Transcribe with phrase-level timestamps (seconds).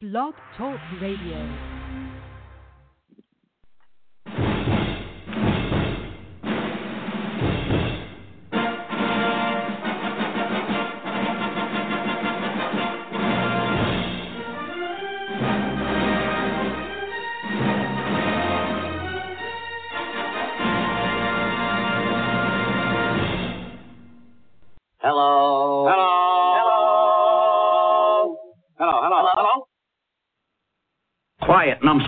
[0.00, 1.79] Blog Talk Radio.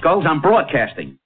[0.03, 0.25] Quiet, numbskulls.
[0.29, 1.19] I'm broadcasting.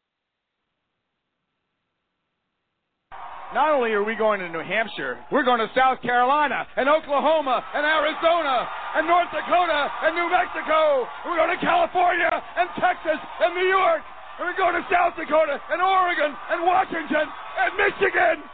[3.55, 7.65] Not only are we going to New Hampshire, we're going to South Carolina and Oklahoma
[7.75, 11.09] and Arizona and North Dakota and New Mexico.
[11.25, 14.03] And we're going to California and Texas and New York.
[14.39, 18.45] And we're going to South Dakota and Oregon and Washington and Michigan.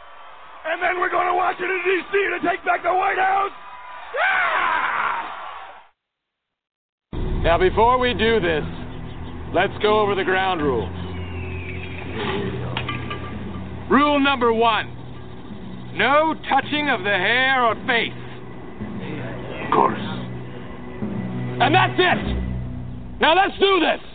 [0.71, 2.39] And then we're going to Washington, D.C.
[2.39, 3.51] to take back the White House.
[4.15, 5.03] Yeah!
[7.43, 8.63] Now, before we do this,
[9.53, 10.89] let's go over the ground rules.
[13.89, 14.93] Rule number one
[15.93, 18.11] no touching of the hair or face.
[19.65, 19.99] Of course.
[21.61, 23.21] And that's it.
[23.21, 24.12] Now let's do this.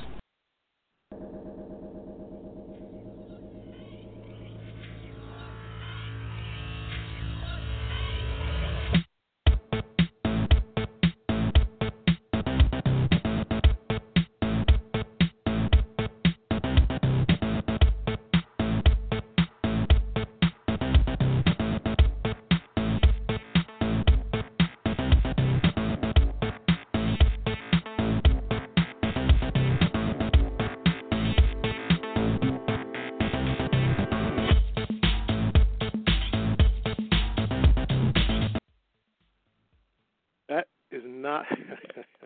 [40.91, 41.45] Is not.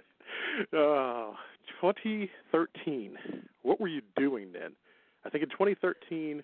[0.75, 1.35] oh,
[1.81, 3.19] 2013.
[3.63, 4.73] What were you doing then?
[5.25, 6.43] I think in 2013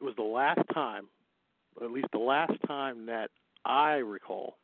[0.00, 1.08] it was the last time,
[1.76, 3.30] or at least the last time that
[3.64, 4.56] I recall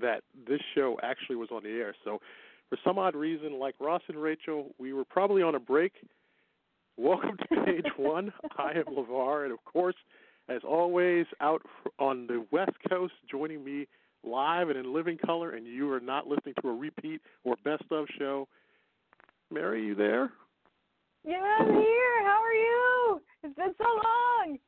[0.00, 1.94] that this show actually was on the air.
[2.04, 2.20] So,
[2.68, 5.92] for some odd reason, like Ross and Rachel, we were probably on a break.
[6.96, 8.32] Welcome to page one.
[8.58, 9.96] I am LeVar, and of course,
[10.48, 11.62] as always, out
[11.98, 13.88] on the West Coast, joining me
[14.24, 17.84] live and in living color, and you are not listening to a repeat or best
[17.90, 18.46] of show.
[19.50, 20.30] Mary, you there?
[21.24, 22.24] Yeah, I'm here.
[22.24, 23.20] How are you?
[23.42, 24.58] It's been so long.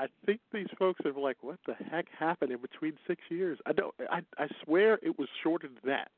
[0.00, 3.58] I think these folks are like, what the heck happened in between six years?
[3.66, 3.94] I don't.
[4.10, 6.10] I I swear it was shorter than that.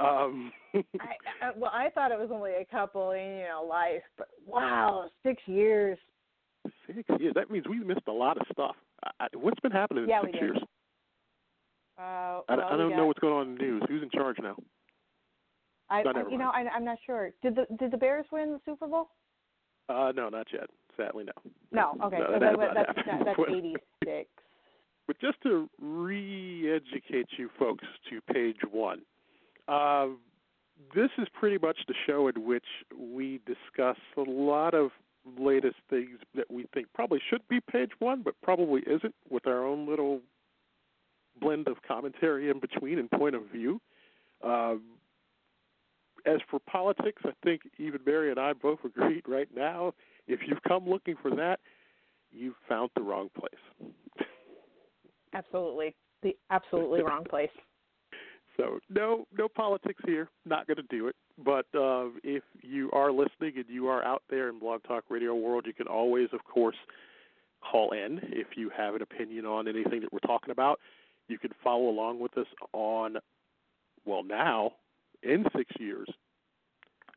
[0.00, 0.80] Um, I,
[1.42, 5.10] I, well, I thought it was only a couple in you know life, but wow,
[5.22, 5.98] six years.
[6.86, 7.32] six years.
[7.34, 8.76] That means we missed a lot of stuff.
[9.04, 10.42] I, I, what's been happening in Yeah, we six did.
[10.42, 10.58] years?
[11.98, 13.82] Uh, I, well, I don't got- know what's going on in the news.
[13.88, 14.56] Who's in charge now?
[15.90, 17.30] I, No, I you know, I, I'm not sure.
[17.42, 19.10] Did the did the Bears win the Super Bowl?
[19.88, 20.70] Uh, no, not yet.
[20.96, 21.52] Sadly, no.
[21.72, 22.04] No.
[22.06, 22.18] Okay.
[22.18, 24.30] No, that that, not that's that, that's 86.
[25.06, 29.02] But just to re-educate you folks to page one,
[29.68, 30.06] uh,
[30.94, 32.64] this is pretty much the show in which
[32.98, 34.90] we discuss a lot of
[35.38, 39.64] latest things that we think probably should be page one, but probably isn't, with our
[39.66, 40.20] own little
[41.40, 43.80] blend of commentary in between and point of view.
[44.42, 44.82] Um,
[46.26, 49.92] as for politics, I think even Mary and I both agreed right now.
[50.26, 51.60] If you've come looking for that,
[52.32, 53.92] you've found the wrong place.
[55.34, 57.50] Absolutely, the absolutely wrong place.
[58.56, 60.28] So no, no politics here.
[60.46, 61.16] Not going to do it.
[61.44, 65.34] But uh, if you are listening and you are out there in Blog Talk Radio
[65.34, 66.76] world, you can always, of course,
[67.60, 70.78] call in if you have an opinion on anything that we're talking about.
[71.28, 73.16] You can follow along with us on,
[74.04, 74.72] well, now
[75.22, 76.08] in six years,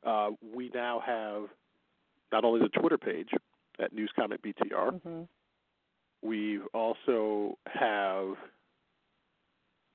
[0.05, 1.49] uh, we now have
[2.31, 3.29] not only the Twitter page
[3.79, 5.01] at News Comment BTR.
[5.01, 5.21] hmm
[6.21, 8.35] We also have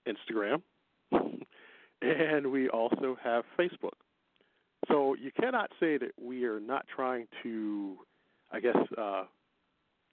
[0.06, 0.62] Instagram,
[2.02, 3.92] and we also have Facebook.
[4.88, 7.97] So you cannot say that we are not trying to,
[8.50, 9.24] I guess, uh,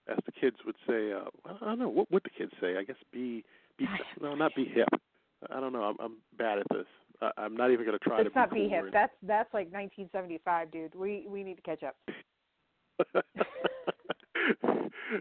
[0.07, 2.78] as the kids would say, uh, I don't know what would the kids say.
[2.78, 3.44] I guess be,
[3.80, 3.88] be
[4.22, 4.90] no, not be hip.
[5.50, 5.84] I don't know.
[5.84, 6.86] I'm, I'm bad at this.
[7.22, 8.84] I, I'm not even going to try to It's be not be cool hip.
[8.86, 10.96] or That's that's like 1975, dude.
[10.96, 11.96] We we need to catch up.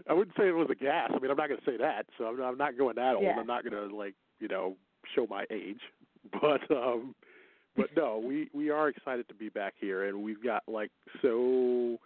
[0.07, 1.09] I wouldn't say it was a gas.
[1.13, 2.05] I mean, I'm not going to say that.
[2.17, 3.23] So I'm, I'm not going that old.
[3.23, 3.37] Yeah.
[3.39, 4.75] I'm not going to like you know
[5.15, 5.81] show my age.
[6.41, 7.15] But um,
[7.77, 10.91] but no, we we are excited to be back here, and we've got like
[11.21, 11.97] so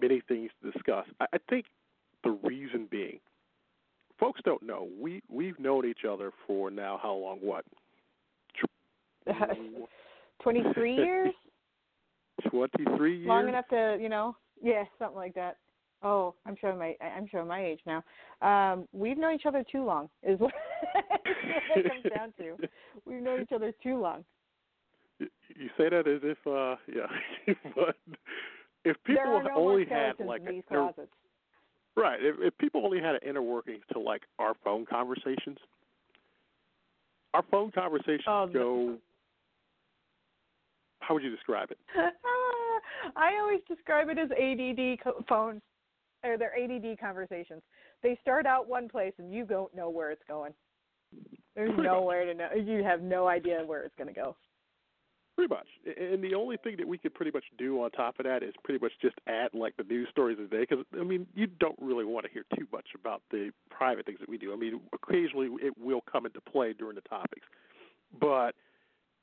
[0.00, 1.06] many things to discuss.
[1.20, 1.66] I, I think
[2.22, 3.18] the reason being,
[4.18, 7.38] folks don't know we we've known each other for now how long?
[7.38, 7.64] What?
[10.42, 11.34] 23 years.
[12.50, 13.28] 23 years.
[13.28, 15.56] Long enough to, you know, yeah, something like that.
[16.02, 18.04] Oh, I'm showing my I'm showing my age now.
[18.40, 20.54] Um, we've known each other too long, is what
[21.76, 22.56] it comes down to.
[23.04, 24.24] We've known each other too long.
[25.18, 27.96] You say that as if, uh, yeah, but
[28.84, 31.10] if people there are no only had like a these closets.
[31.98, 35.58] Right, if, if people only had an inner working to like our phone conversations,
[37.34, 38.96] our phone conversations Oh, go.
[41.00, 41.78] How would you describe it?
[43.16, 45.62] I always describe it as ADD co- phones,
[46.24, 47.62] or they're ADD conversations.
[48.02, 50.52] They start out one place and you don't know where it's going.
[51.54, 52.48] There's nowhere to know.
[52.54, 54.36] You have no idea where it's going to go.
[55.38, 55.68] Pretty much.
[55.96, 58.52] And the only thing that we could pretty much do on top of that is
[58.64, 60.66] pretty much just add like the news stories of the day.
[60.68, 64.18] Because I mean, you don't really want to hear too much about the private things
[64.18, 64.52] that we do.
[64.52, 67.46] I mean, occasionally it will come into play during the topics,
[68.20, 68.56] but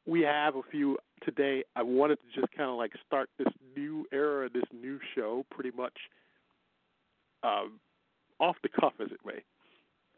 [0.06, 1.66] we have a few today.
[1.76, 5.72] I wanted to just kind of like start this new era, this new show, pretty
[5.76, 5.98] much
[7.44, 7.82] um,
[8.40, 9.44] off the cuff, as it may.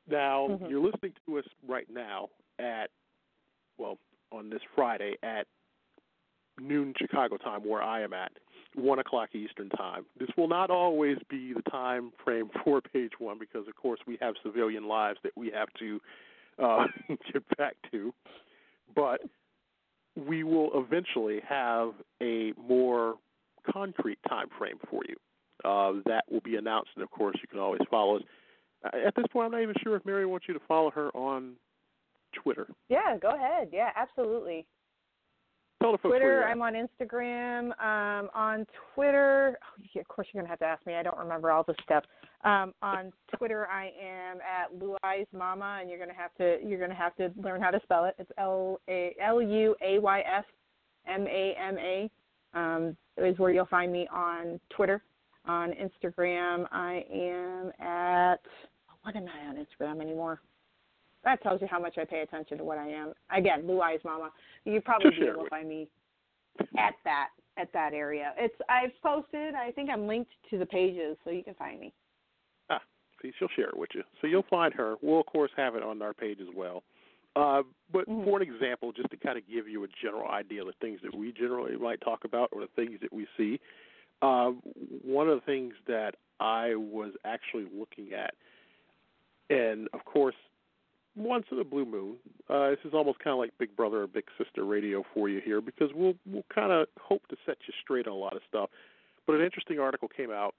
[0.07, 0.69] Now Mhm.
[0.69, 2.29] you're listening to us right now
[2.59, 2.91] at
[3.79, 3.97] well
[4.31, 5.47] on this Friday at
[6.59, 8.31] noon Chicago time, where I am at,
[8.75, 10.05] one o'clock Eastern time.
[10.19, 14.17] This will not always be the time frame for page one because, of course, we
[14.21, 15.99] have civilian lives that we have to
[16.61, 16.85] uh,
[17.33, 18.13] get back to.
[18.95, 19.21] But
[20.15, 23.15] we will eventually have a more
[23.71, 25.15] concrete time frame for you.
[25.65, 28.23] Uh, that will be announced, and of course, you can always follow us.
[28.85, 31.09] Uh, At this point, I'm not even sure if Mary wants you to follow her
[31.15, 31.53] on
[32.33, 32.67] Twitter.
[32.89, 33.69] Yeah, go ahead.
[33.73, 34.65] Yeah, absolutely.
[34.67, 35.65] Tell the folks where
[36.09, 36.43] Twitter.
[36.45, 37.65] I'm on Instagram.
[37.79, 40.95] Um, on Twitter, oh, yeah, of course you're gonna have to ask me.
[40.95, 42.07] I don't remember all the steps.
[42.43, 46.95] Um, on Twitter, I am at Luai's Mama, and you're gonna have to you're gonna
[46.95, 48.15] have to learn how to spell it.
[48.17, 50.45] It's L A L U A Y S
[51.07, 52.09] M A M A.
[52.53, 55.01] Um, is where you'll find me on Twitter.
[55.45, 58.41] On Instagram, I am at
[59.03, 60.41] what am I on Instagram anymore?
[61.27, 63.11] That tells you how much I pay attention to what I am.
[63.35, 64.31] Again, Blue Eyes Mama.
[64.63, 65.89] You probably be able to find me
[66.77, 68.33] at that at that area.
[68.37, 69.53] It's I've posted.
[69.53, 71.91] I think I'm linked to the pages, so you can find me.
[72.69, 72.79] Ah,
[73.21, 74.03] see, she'll share it with you.
[74.21, 74.95] So you'll find her.
[75.01, 76.83] We'll, of course, have it on our page as well.
[77.35, 78.23] Uh, but Mhm.
[78.23, 81.01] for an example, just to kind of give you a general idea of the things
[81.01, 83.59] that we generally might talk about or the things that we see,
[84.21, 84.51] uh,
[85.03, 88.33] one of the things that I was actually looking at,
[89.49, 90.35] and of course,
[91.17, 92.15] once in a blue moon,
[92.49, 95.41] uh, this is almost kind of like Big Brother or Big Sister radio for you
[95.43, 98.41] here because we'll we'll kind of hope to set you straight on a lot of
[98.47, 98.69] stuff.
[99.25, 100.53] But an interesting article came out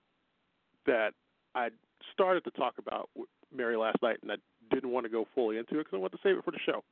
[0.87, 1.13] that
[1.55, 1.69] I
[2.13, 4.37] started to talk about with Mary last night, and I
[4.75, 6.59] didn't want to go fully into it because I want to save it for the
[6.65, 6.83] show.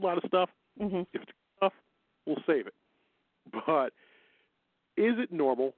[0.00, 0.50] A lot of stuff.
[0.80, 1.02] Mm-hmm.
[1.12, 1.72] If it's enough,
[2.26, 2.74] we'll save it.
[3.66, 3.92] But
[4.96, 5.74] is it normal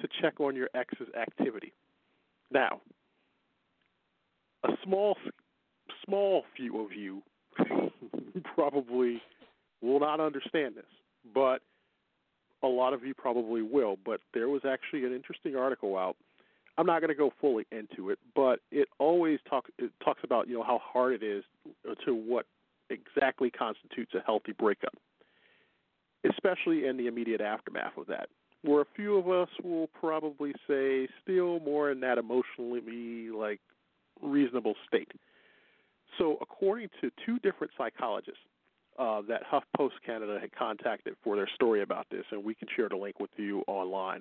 [0.00, 1.72] to check on your ex's activity?
[2.50, 2.80] Now,
[4.64, 5.16] a small,
[6.10, 7.22] small few of you
[8.54, 9.22] probably
[9.80, 10.84] will not understand this,
[11.32, 11.62] but
[12.62, 13.96] a lot of you probably will.
[14.04, 16.16] But there was actually an interesting article out.
[16.76, 20.48] I'm not going to go fully into it, but it always talks it talks about
[20.48, 21.44] you know how hard it is
[22.04, 22.46] to what
[22.90, 24.94] exactly constitutes a healthy breakup,
[26.28, 28.28] especially in the immediate aftermath of that.
[28.62, 33.60] Where a few of us will probably say still more in that emotionally like
[34.22, 35.08] reasonable state.
[36.20, 38.42] So, according to two different psychologists
[38.98, 42.90] uh, that HuffPost Canada had contacted for their story about this, and we can share
[42.90, 44.20] the link with you online,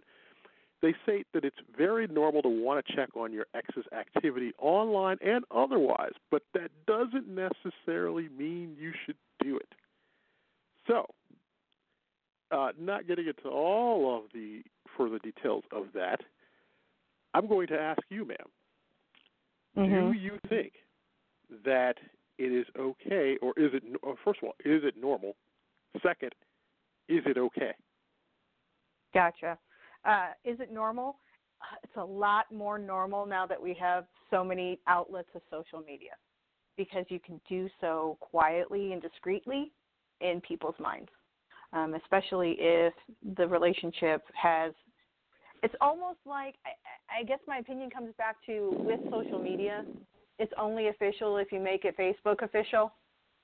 [0.81, 5.17] they say that it's very normal to want to check on your ex's activity online
[5.21, 9.67] and otherwise, but that doesn't necessarily mean you should do it.
[10.87, 11.05] So,
[12.49, 14.61] uh, not getting into all of the
[14.97, 16.21] further details of that,
[17.33, 18.37] I'm going to ask you, ma'am,
[19.77, 20.11] Mm-hmm.
[20.11, 20.73] do you think
[21.65, 21.95] that
[22.37, 23.83] it is okay, or is it?
[24.23, 25.35] First of all, is it normal?
[26.01, 26.31] Second,
[27.07, 27.73] is it okay?
[29.13, 29.57] Gotcha.
[30.05, 31.17] Uh, is it normal?
[31.61, 35.83] Uh, It's a lot more normal now that we have so many outlets of social
[35.85, 36.11] media
[36.77, 39.71] because you can do so quietly and discreetly
[40.21, 41.09] in people's minds,
[41.73, 42.93] um, especially if
[43.35, 44.73] the relationship has.
[45.61, 49.83] It's almost like I, I guess my opinion comes back to with social media,
[50.39, 52.91] it's only official if you make it Facebook official.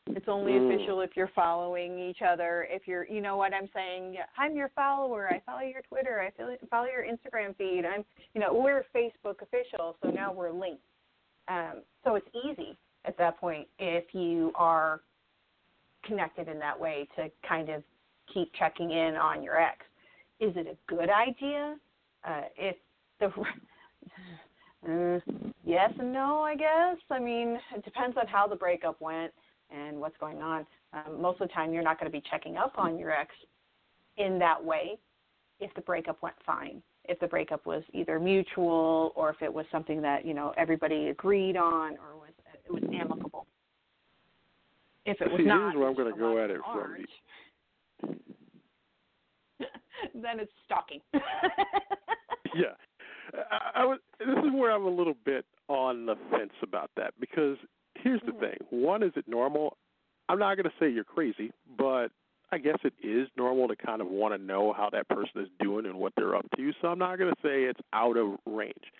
[0.08, 0.74] It's only Mm.
[0.74, 2.68] official if you're following each other.
[2.70, 4.18] If you're, you know what I'm saying?
[4.38, 5.28] I'm your follower.
[5.32, 6.22] I follow your Twitter.
[6.22, 6.30] I
[6.70, 7.86] follow- your Instagram feed.
[7.86, 10.84] I'm, you know, we're Facebook official, so now we're linked.
[11.48, 15.02] Um, so it's easy at that point if you are
[16.04, 17.84] connected in that way to kind of
[18.28, 19.86] keep checking in on your ex.
[20.40, 21.80] Is it a good idea?
[22.24, 22.78] Uh, if
[23.20, 23.32] the
[24.88, 25.20] uh,
[25.64, 26.98] yes and no, I guess.
[27.10, 29.32] I mean, it depends on how the breakup went
[29.76, 30.66] and what's going on.
[30.94, 33.32] Um, most of the time, you're not going to be checking up on your ex
[34.18, 34.98] in that way
[35.60, 36.82] if the breakup went fine.
[37.08, 41.10] If the breakup was either mutual or if it was something that you know everybody
[41.10, 42.32] agreed on or was
[42.66, 43.46] it was amicable.
[45.06, 47.06] If it was See, not, here's where I'm going to go at it from
[50.22, 51.00] then it's stalking.
[52.56, 52.74] yeah.
[53.52, 57.14] I, I was, this is where I'm a little bit on the fence about that
[57.20, 57.58] because
[57.96, 58.40] here's the Mhm.
[58.40, 58.58] thing.
[58.70, 59.78] One, is it normal?
[60.30, 62.12] I'm not going to say you're crazy, but
[62.52, 65.50] I guess it is normal to kind of want to know how that person is
[65.60, 66.74] doing and what they're up to.
[66.82, 68.94] So I'm not going to say it's out of range.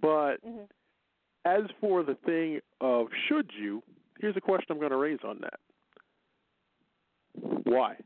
[0.00, 0.68] But Mhm.
[1.44, 3.82] as for the thing of should you,
[4.20, 5.60] here's a question I'm going to raise on that.
[7.64, 7.96] Why?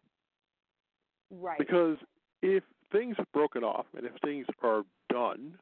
[1.31, 1.59] Right.
[1.59, 1.99] Because
[2.43, 5.55] if things have broken off and if things are done,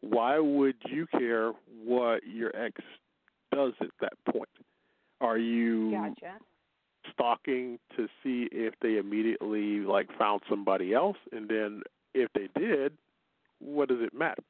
[0.00, 1.52] why would you care
[1.84, 2.80] what your ex
[3.52, 4.48] does at that point?
[5.20, 6.38] Are you gotcha.
[7.12, 11.82] stalking to see if they immediately like found somebody else and then
[12.14, 12.92] if they did,
[13.60, 14.42] what does it matter?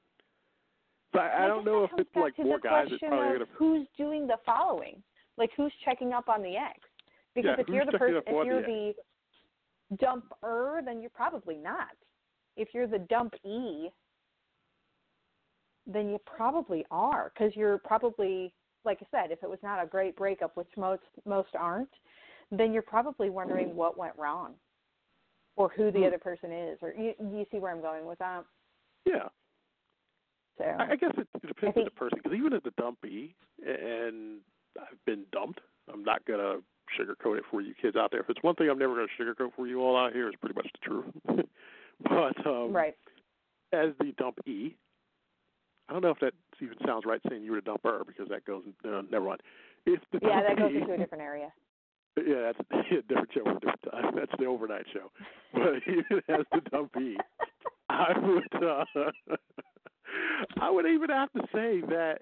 [1.14, 4.26] So I, I don't know if it's like more guys question probably gonna who's doing
[4.26, 5.02] the following,
[5.38, 6.78] like who's checking up on the ex.
[7.34, 8.94] Because Yeah, if you're the person, if you're the
[9.90, 11.96] the dumper, then you're probably not.
[12.56, 13.88] If you're the dump e,
[15.86, 18.52] then you probably are, because you're probably,
[18.84, 21.90] like I said, if it was not a great breakup, which most most aren't,
[22.50, 24.54] then you're probably wondering what went wrong,
[25.56, 26.06] or who the Hmm.
[26.06, 28.44] other person is, or you you see where I'm going with that.
[29.04, 29.28] Yeah.
[30.58, 33.36] So I I guess it, it depends on the person because even as a dumpy,
[33.64, 34.40] and
[34.80, 35.60] I've been dumped,
[35.92, 36.56] I'm not gonna
[36.98, 38.20] sugarcoat it for you kids out there.
[38.20, 40.54] If it's one thing I'm never gonna sugarcoat for you all out here, it's pretty
[40.54, 41.46] much the truth.
[42.02, 42.94] but um, right.
[43.72, 44.76] as the dumpee,
[45.88, 48.44] I don't know if that even sounds right saying you were the dumper because that
[48.44, 49.40] goes uh, never mind.
[49.86, 51.52] If the Yeah, that goes into a different area.
[52.16, 52.58] yeah, that's
[52.90, 54.14] a different show a different time.
[54.16, 55.10] That's the overnight show.
[55.52, 57.16] But even as the dumpee,
[57.88, 58.84] I would uh,
[60.60, 62.18] I would even have to say that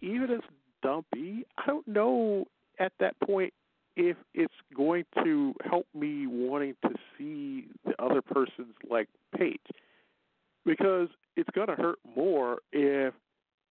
[0.00, 0.40] even as
[0.82, 2.46] dumpy, I don't know
[2.78, 3.52] at that point
[3.96, 9.58] if it's going to help me wanting to see the other person's like page
[10.64, 13.14] because it's going to hurt more if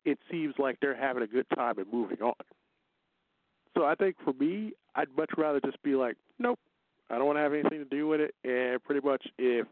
[0.05, 2.35] it seems like they're having a good time and moving on.
[3.77, 6.59] So I think for me, I'd much rather just be like, nope,
[7.11, 8.35] I don't want to have anything to do with it.
[8.45, 9.67] And pretty much, if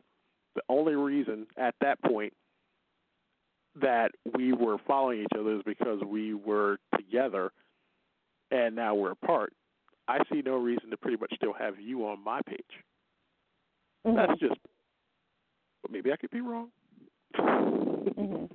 [0.54, 2.32] the only reason at that point
[3.80, 7.50] that we were following each other is because we were together
[8.50, 9.52] and now we're apart,
[10.08, 12.84] I see no reason to pretty much still have you on my page.
[14.04, 14.16] Mhm.
[14.16, 14.60] That's just,
[15.82, 16.70] but maybe I could be wrong.
[17.34, 18.46] hmm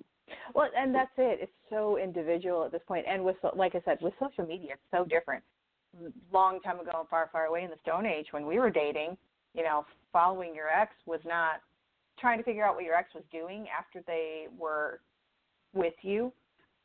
[0.54, 1.40] Well, and that's it.
[1.42, 4.92] It's so individual at this point, and with like I said, with social media, it's
[4.92, 5.44] so different.
[6.32, 9.18] Long time ago, and far, far away in the Stone Age, when we were dating,
[9.54, 11.62] you know, following your ex was not
[12.20, 15.02] trying to figure out what your ex was doing after they were
[15.74, 16.32] with you,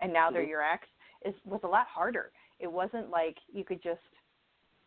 [0.00, 0.48] and now they're Mhm.
[0.48, 0.86] your ex.
[1.24, 2.32] Is was a lot harder.
[2.58, 4.02] It wasn't like you could just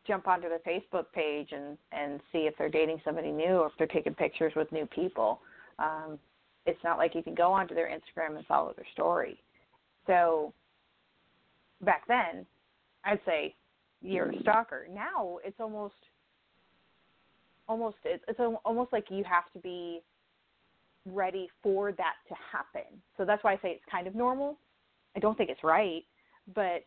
[0.07, 3.73] jump onto their Facebook page and and see if they're dating somebody new or if
[3.77, 5.39] they're taking pictures with new people.
[5.79, 6.19] Um,
[6.65, 9.39] it's not like you can go onto their Instagram and follow their story.
[10.07, 10.53] So
[11.81, 12.45] back then,
[13.03, 13.55] I'd say
[14.01, 14.87] you're a stalker.
[14.93, 15.95] Now it's almost
[17.67, 20.01] almost it's, it's almost like you have to be
[21.05, 22.99] ready for that to happen.
[23.17, 24.57] So that's why I say it's kind of normal.
[25.15, 26.03] I don't think it's right,
[26.53, 26.83] but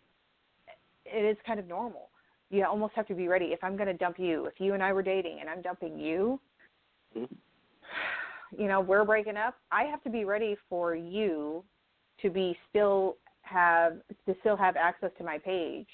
[1.05, 2.09] it is kind of normal.
[2.51, 3.47] You almost have to be ready.
[3.47, 5.99] If I'm going to dump you, if you and I were dating and I'm dumping
[5.99, 6.41] you,
[7.15, 7.29] Mhm.
[8.57, 11.65] you know, we're breaking up, I have to be ready for you
[12.19, 15.89] to be still have to still have access to my page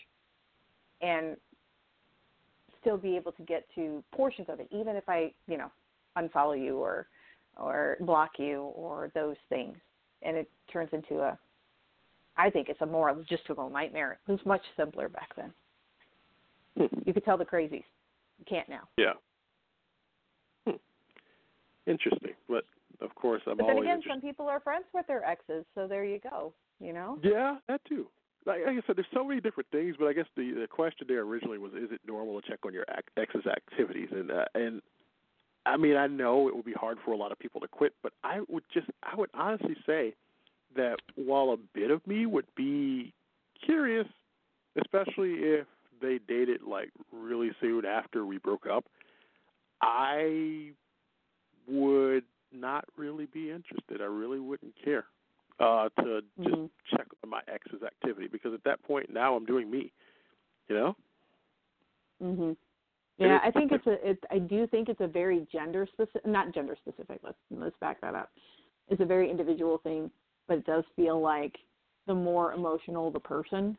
[1.01, 1.37] and
[2.81, 5.71] still be able to get to portions of it, even if I, you know,
[6.17, 7.09] unfollow you or
[7.57, 9.77] or block you or those things.
[10.23, 11.39] And it turns into a
[12.37, 14.19] I think it's a more logistical nightmare.
[14.27, 15.53] It was much simpler back then.
[16.79, 16.87] Hmm.
[17.07, 17.85] You could tell the crazies.
[18.39, 18.89] You can't now.
[18.97, 19.13] Yeah.
[20.67, 20.77] Hmm.
[21.87, 22.65] Interesting, but
[23.01, 24.21] of course I'm But then always again, interested.
[24.23, 26.53] some people are friends with their exes, so there you go.
[26.81, 27.19] You know?
[27.23, 28.07] Yeah, that too.
[28.47, 31.07] Like, like I said, there's so many different things, but I guess the the question
[31.09, 32.85] there originally was, is it normal to check on your
[33.17, 34.09] ex's activities?
[34.11, 34.83] And uh, and
[35.65, 37.95] I mean, I know it would be hard for a lot of people to quit,
[38.03, 40.15] but I would just, I would honestly say
[40.77, 43.15] that while a bit of me would be
[43.65, 44.07] curious,
[44.77, 45.67] especially if
[46.05, 48.85] they dated like really soon after we broke up,
[49.81, 50.73] I
[51.67, 54.01] would not really be interested.
[54.01, 55.07] I really wouldn't care
[55.61, 56.71] uh, to just Mhm.
[56.91, 59.93] check on my ex's activity because at that point now I'm doing me.
[60.69, 60.97] You know?
[62.21, 62.57] Mhm.
[63.19, 64.11] Yeah, I think it's a.
[64.11, 67.21] It, I do think it's a very gender specific, not gender specific.
[67.23, 68.33] Let's let's back that up.
[68.89, 70.11] It's a very individual thing,
[70.49, 71.57] but it does feel like
[72.07, 73.79] the more emotional the person,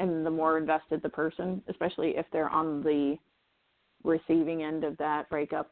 [0.00, 3.16] and the more invested the person, especially if they're on the
[4.02, 5.70] receiving end of that breakup,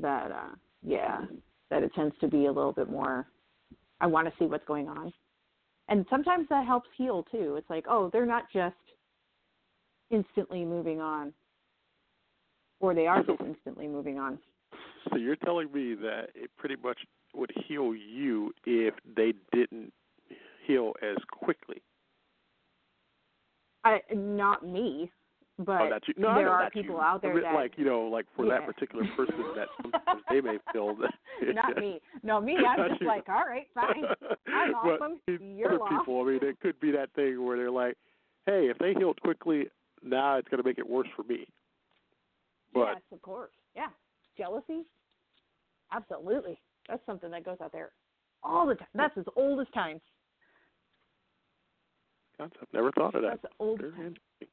[0.00, 1.24] that uh yeah,
[1.70, 3.26] that it tends to be a little bit more.
[4.00, 5.12] I want to see what's going on,
[5.88, 7.56] and sometimes that helps heal too.
[7.56, 8.74] It's like, oh, they're not just
[10.10, 11.32] instantly moving on
[12.80, 14.38] or they are just instantly moving on.
[15.10, 16.98] So you're telling me that it pretty much
[17.34, 19.92] would heal you if they didn't
[20.66, 21.82] heal as quickly.
[23.86, 25.10] I not me,
[25.58, 26.14] but oh, you.
[26.18, 27.00] No, there are people you.
[27.00, 30.58] out there that like you know, like for that particular person, that sometimes they may
[30.72, 31.14] feel that.
[31.54, 32.00] not me.
[32.22, 32.56] No, me.
[32.68, 33.06] I'm just you.
[33.06, 34.04] like, all right, fine.
[34.52, 35.20] I'm But awesome.
[35.26, 35.92] it- You're other lost.
[35.98, 36.20] people.
[36.20, 37.96] I mean, it could be that thing where they're like,
[38.46, 39.66] "Hey, if they healed quickly,
[40.02, 41.46] now it's going to make it worse for me."
[42.74, 43.52] But yes, of course.
[43.74, 43.88] Yeah,
[44.36, 44.84] jealousy.
[45.92, 47.90] Absolutely, that's something that goes out there
[48.42, 48.88] all the time.
[48.94, 50.00] That's as old as time.
[52.38, 53.40] Concept, never thought of that.
[53.42, 54.14] That's old as Very time.
[54.40, 54.48] interesting.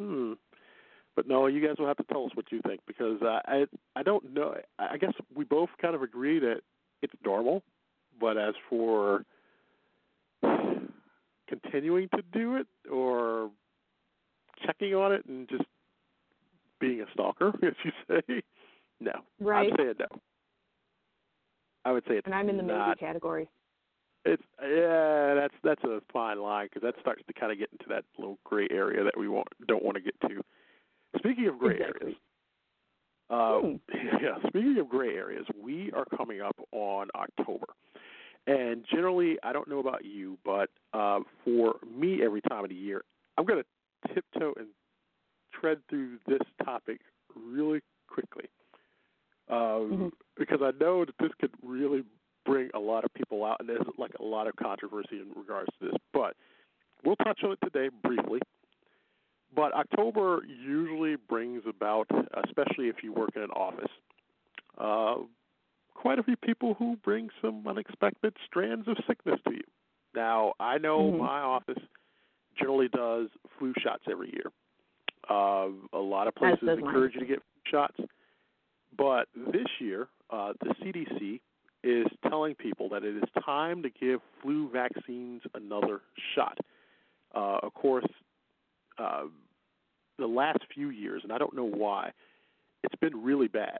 [0.00, 0.32] Hmm.
[1.14, 3.66] But no, you guys will have to tell us what you think because uh, I
[3.94, 4.54] I don't know.
[4.78, 6.60] I guess we both kind of agree that
[7.02, 7.62] it's normal,
[8.18, 9.24] but as for
[11.48, 13.50] continuing to do it or
[14.64, 15.64] checking on it and just
[16.80, 18.42] being a stalker, as you say,
[19.00, 19.12] no.
[19.38, 19.70] Right.
[19.70, 20.06] I'm saying no.
[21.84, 22.98] I would say it's And I'm in the maybe not.
[22.98, 23.48] category.
[24.24, 27.86] It's yeah, that's that's a fine line because that starts to kind of get into
[27.88, 30.40] that little gray area that we want don't want to get to.
[31.18, 32.00] Speaking of gray Exactly.
[32.02, 32.18] areas,
[33.30, 33.76] uh, Hmm.
[34.22, 34.38] yeah.
[34.48, 37.66] Speaking of gray areas, we are coming up on October,
[38.46, 42.76] and generally, I don't know about you, but uh, for me, every time of the
[42.76, 43.02] year,
[43.36, 44.68] I'm going to tiptoe and
[45.52, 47.00] tread through this topic
[47.34, 48.44] really quickly
[49.48, 50.12] um, Mhm.
[50.36, 52.04] because I know that this could really
[52.44, 55.70] bring a lot of people out, and there's like a lot of controversy in regards
[55.80, 55.96] to this.
[56.12, 56.34] But
[57.04, 58.40] we'll touch on it today briefly.
[59.54, 62.06] But October usually brings about,
[62.44, 63.90] especially if you work in an office,
[64.78, 65.16] uh,
[65.94, 69.64] quite a few people who bring some unexpected strands of sickness to you.
[70.14, 71.18] Now, I know Mhm.
[71.18, 71.82] my office
[72.54, 73.28] generally does
[73.58, 74.50] flu shots every year.
[75.28, 76.78] Uh, a lot of places mine.
[76.78, 78.00] encourage you to get flu shots,
[78.96, 81.40] but this year, uh, the CDC
[81.82, 86.00] is telling people that it is time to give flu vaccines another
[86.34, 86.58] shot.
[87.34, 88.06] Uh, of course,
[88.98, 89.24] uh,
[90.18, 92.12] the last few years, and I don't know why,
[92.84, 93.78] it's been really bad.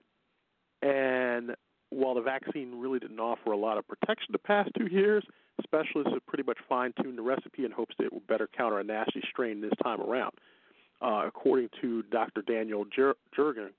[0.80, 1.54] And
[1.90, 5.24] while the vaccine really didn't offer a lot of protection the past two years,
[5.62, 8.80] specialists have pretty much fine tuned the recipe in hopes that it will better counter
[8.80, 10.32] a nasty strain this time around.
[11.00, 12.42] Uh, according to Dr.
[12.42, 13.70] Daniel Jer- Jernigan,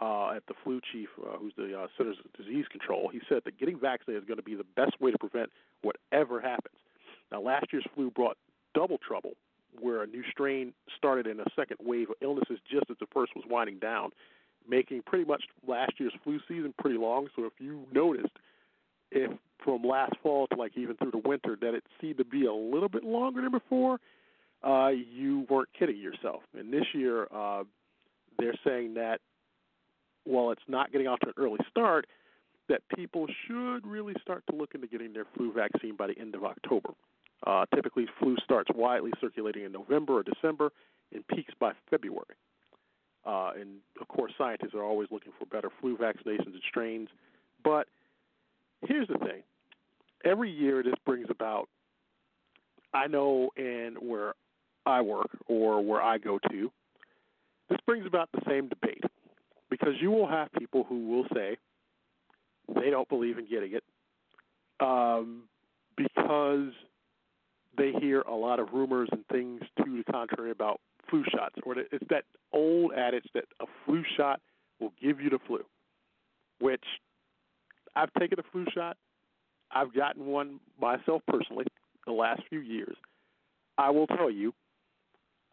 [0.00, 3.42] uh, at the flu chief, uh, who's the uh, Centers of Disease Control, he said
[3.44, 5.50] that getting vaccinated is going to be the best way to prevent
[5.82, 6.76] whatever happens.
[7.30, 8.36] Now, last year's flu brought
[8.74, 9.32] double trouble,
[9.78, 13.36] where a new strain started in a second wave of illnesses just as the first
[13.36, 14.10] was winding down,
[14.68, 17.28] making pretty much last year's flu season pretty long.
[17.36, 18.36] So, if you noticed,
[19.10, 19.30] if
[19.62, 22.52] from last fall to like even through the winter, that it seemed to be a
[22.52, 23.98] little bit longer than before,
[24.62, 26.42] uh, you weren't kidding yourself.
[26.58, 27.64] And this year, uh,
[28.38, 29.20] they're saying that
[30.24, 32.06] while it's not getting off to an early start,
[32.68, 36.34] that people should really start to look into getting their flu vaccine by the end
[36.34, 36.90] of October.
[37.46, 40.70] Uh, typically, flu starts widely circulating in November or December
[41.12, 42.36] and peaks by February.
[43.26, 47.08] Uh, and of course, scientists are always looking for better flu vaccinations and strains.
[47.64, 47.88] But
[48.86, 49.42] here's the thing
[50.24, 51.68] every year, this brings about,
[52.94, 54.34] I know, and where
[54.86, 56.70] I work or where I go to,
[57.68, 59.02] this brings about the same debate
[59.70, 61.56] because you will have people who will say
[62.74, 63.84] they don't believe in getting it
[64.80, 65.42] um,
[65.96, 66.72] because
[67.76, 71.78] they hear a lot of rumors and things to the contrary about flu shots, or
[71.78, 74.40] it's that old adage that a flu shot
[74.80, 75.60] will give you the flu,
[76.60, 76.84] which
[77.96, 78.96] I've taken a flu shot.
[79.72, 81.66] I've gotten one myself personally
[82.06, 82.96] the last few years.
[83.78, 84.52] I will tell you,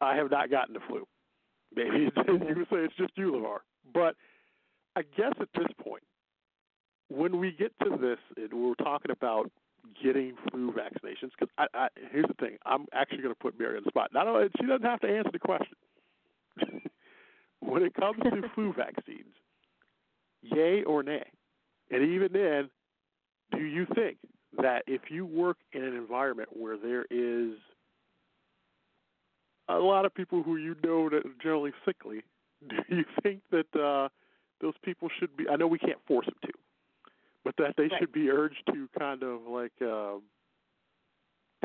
[0.02, 1.06] I have not gotten the flu.
[1.76, 3.60] Maybe you say it's just you, LeVar.
[3.94, 4.16] But
[4.96, 6.04] I guess at this point,
[7.10, 9.50] when we get to this, and we're talking about
[10.04, 13.78] getting flu vaccinations, because I, I, here's the thing, I'm actually going to put Mary
[13.78, 14.10] on the spot.
[14.14, 15.76] Not only she doesn't have to answer the question.
[17.60, 19.34] when it comes to flu vaccines,
[20.42, 21.24] Yay or nay?
[21.90, 22.70] And even then,
[23.58, 24.18] do you think
[24.62, 27.54] that if you work in an environment where there is
[29.70, 32.22] a lot of people who you know that are generally sickly,
[32.70, 34.10] do you think that uh,
[34.62, 35.46] those people should be?
[35.50, 36.52] I know we can't force them to,
[37.44, 38.00] but that they Right.
[38.00, 40.16] should be urged to kind of like uh,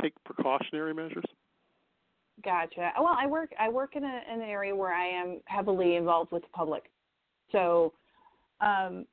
[0.01, 1.25] take precautionary measures.
[2.45, 2.93] Gotcha.
[2.99, 6.33] Well, I work I work in, a, in an area where I am heavily involved
[6.33, 6.91] with the public,
[7.53, 7.93] so
[8.61, 9.07] um,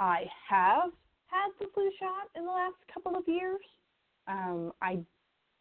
[0.00, 0.90] I have
[1.26, 3.60] had the flu shot in the last couple of years.
[4.28, 4.98] Um, I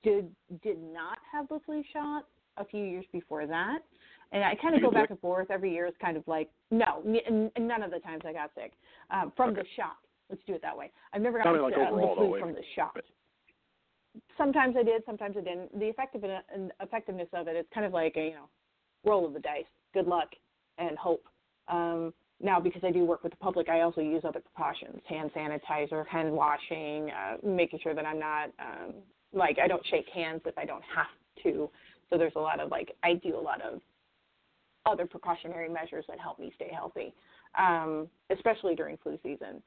[0.04, 0.30] did
[0.62, 2.26] did not have the flu shot
[2.58, 3.80] a few years before that,
[4.32, 5.86] and I kind of go back and forth every year.
[5.86, 8.74] It's kind of like no, n- none of the times I got sick
[9.10, 9.98] um, from the shot.
[10.30, 10.92] Let's do it that way.
[11.14, 12.98] I've never gotten like, uh, the flu from the shot
[14.38, 15.78] sometimes I did, sometimes I didn't.
[15.80, 16.24] The effective
[16.80, 18.50] effectiveness of it, it's kind of like a you know,
[19.06, 20.30] roll of the dice, good luck,
[20.78, 21.26] and hope.
[21.68, 25.32] Um, now, because I do work with the public, I also use other precautions: hand
[25.36, 28.94] sanitizer, hand washing, uh, making sure that I'm not um,
[29.34, 31.70] like I don't shake hands if I don't have to.
[32.10, 33.82] So there's a lot of like I do a lot of
[34.88, 37.14] other precautionary measures that help me stay healthy,
[37.58, 39.62] um, especially during flu season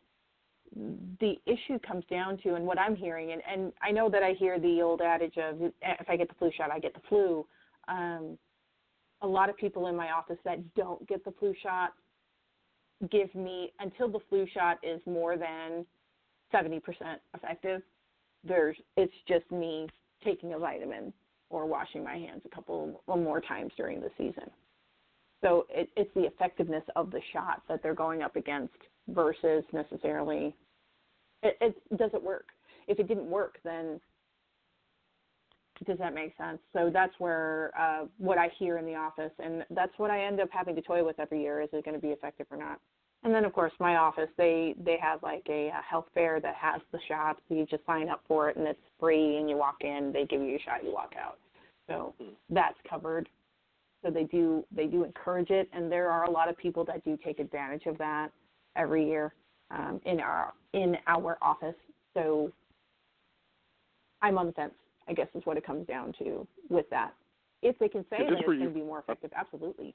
[1.21, 4.33] the issue comes down to, and what I'm hearing, and, and I know that I
[4.33, 7.47] hear the old adage of if I get the flu shot, I get the flu.
[7.89, 8.39] Um,
[9.23, 11.93] a lot of people in my office that don't get the flu shot
[13.11, 15.85] give me until the flu shot is more than
[16.55, 16.81] 70%
[17.35, 17.83] effective.
[18.45, 19.89] There's it's just me
[20.25, 21.13] taking a vitamin
[21.51, 24.51] or washing my hands a couple or more times during the season.
[25.43, 28.75] So it, it's the effectiveness of the shot that they're going up against
[29.09, 30.55] versus necessarily
[31.43, 32.47] it, it does it work.
[32.87, 34.01] If it didn't work, then
[35.87, 36.59] does that make sense?
[36.73, 40.41] So that's where uh, what I hear in the office, and that's what I end
[40.41, 42.81] up having to toy with every year: is it going to be effective or not?
[43.23, 46.55] And then, of course, my office they they have like a, a health fair that
[46.55, 47.41] has the shots.
[47.49, 49.37] You just sign up for it, and it's free.
[49.37, 51.39] And you walk in, they give you a shot, you walk out.
[51.89, 52.15] So
[52.51, 53.29] that's covered.
[54.03, 57.05] So they do they do encourage it, and there are a lot of people that
[57.05, 58.31] do take advantage of that
[58.77, 59.35] every year
[59.71, 61.75] um, in our in our office.
[62.15, 62.51] So
[64.23, 64.75] I'm on the fence.
[65.09, 67.15] I guess is what it comes down to with that.
[67.63, 69.95] If they can say Yeah, that it's going to be more effective, absolutely.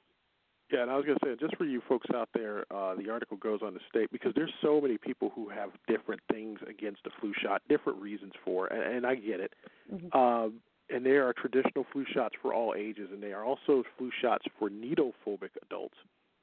[0.70, 3.08] Yeah, and I was going to say, just for you folks out there, uh, the
[3.08, 7.04] article goes on to state because there's so many people who have different things against
[7.04, 9.52] the flu shot, different reasons for, and, and I get it.
[9.92, 10.14] Mhm.
[10.14, 10.54] Um,
[10.90, 14.44] and there are traditional flu shots for all ages, and they are also flu shots
[14.58, 15.96] for needle-phobic adults.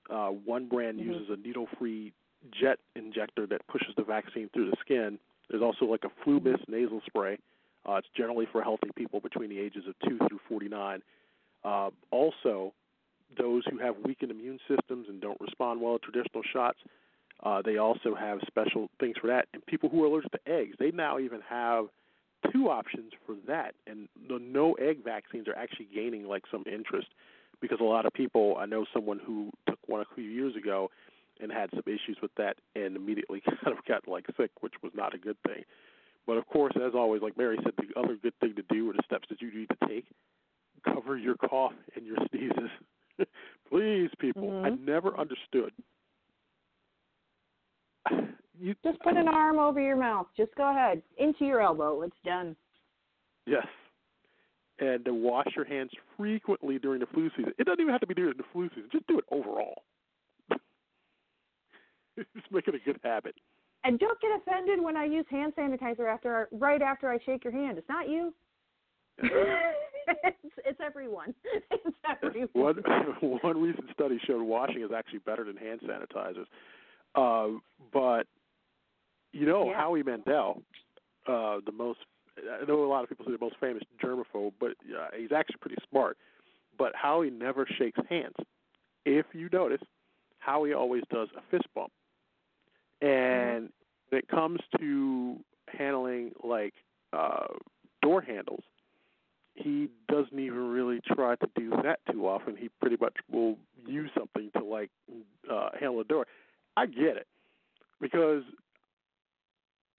[0.10, 1.06] Uh, one brand Mhm.
[1.06, 2.12] uses a needle-free
[2.52, 5.18] jet injector that pushes the vaccine through the skin.
[5.50, 7.38] There's also like a flu mist nasal spray.
[7.86, 11.02] Uh, it's generally for healthy people between the ages of 2 through 49.
[11.64, 12.74] Uh, also,
[13.38, 16.80] those who have weakened immune systems and don't respond well to traditional shots,
[17.44, 19.48] uh, they also have special things for that.
[19.54, 21.88] And people who are allergic to eggs, they now even have
[22.52, 23.76] two options for that.
[23.88, 27.08] And the no egg vaccines are actually gaining like some interest
[27.62, 30.90] because a lot of people, I know someone who took one a few years ago
[31.40, 34.92] and had some issues with that and immediately kind of got like sick, which was
[34.96, 35.64] not a good thing.
[36.26, 38.94] But of course, as always, like Mary said, the other good thing to do are
[38.94, 40.06] the steps that you need to take.
[40.84, 42.70] Cover your cough and your sneezes.
[43.70, 44.50] Please, people.
[44.64, 44.80] I Mhm.
[44.80, 45.74] never understood.
[48.60, 50.28] You Just put an arm over your mouth.
[50.38, 52.02] Just go ahead into your elbow.
[52.04, 52.56] It's done.
[53.46, 53.68] Yes.
[54.80, 57.54] And to wash your hands frequently during the flu season.
[57.58, 58.90] It doesn't even have to be during the flu season.
[58.92, 59.84] Just do it overall.
[62.18, 63.36] Just make it a good habit.
[63.84, 67.54] And don't get offended when I use hand sanitizer after right after I shake your
[67.54, 67.78] hand.
[67.78, 68.34] It's not you.
[69.20, 71.34] it's, it's everyone.
[71.86, 72.76] It's everyone.
[73.22, 76.46] One one recent study showed washing is actually better than hand sanitizers.
[77.16, 77.60] Uh,
[77.92, 78.26] but
[79.34, 79.78] you know Yeah.
[79.78, 80.62] Howie Mandel,
[81.28, 82.00] uh, the most
[82.38, 85.58] I know a lot of people say the most famous germaphobe, but uh, he's actually
[85.62, 86.18] pretty smart.
[86.78, 88.36] But Howie never shakes hands.
[89.06, 89.82] If you notice,
[90.40, 91.92] Howie always does a fist bump.
[93.02, 93.70] And
[94.10, 96.74] when it comes to handling like
[97.12, 97.48] uh,
[98.02, 98.64] door handles,
[99.56, 102.56] he doesn't even really try to do that too often.
[102.58, 104.90] He pretty much will use something to like
[105.52, 106.26] uh, handle a door.
[106.76, 107.28] I get it
[108.02, 108.44] because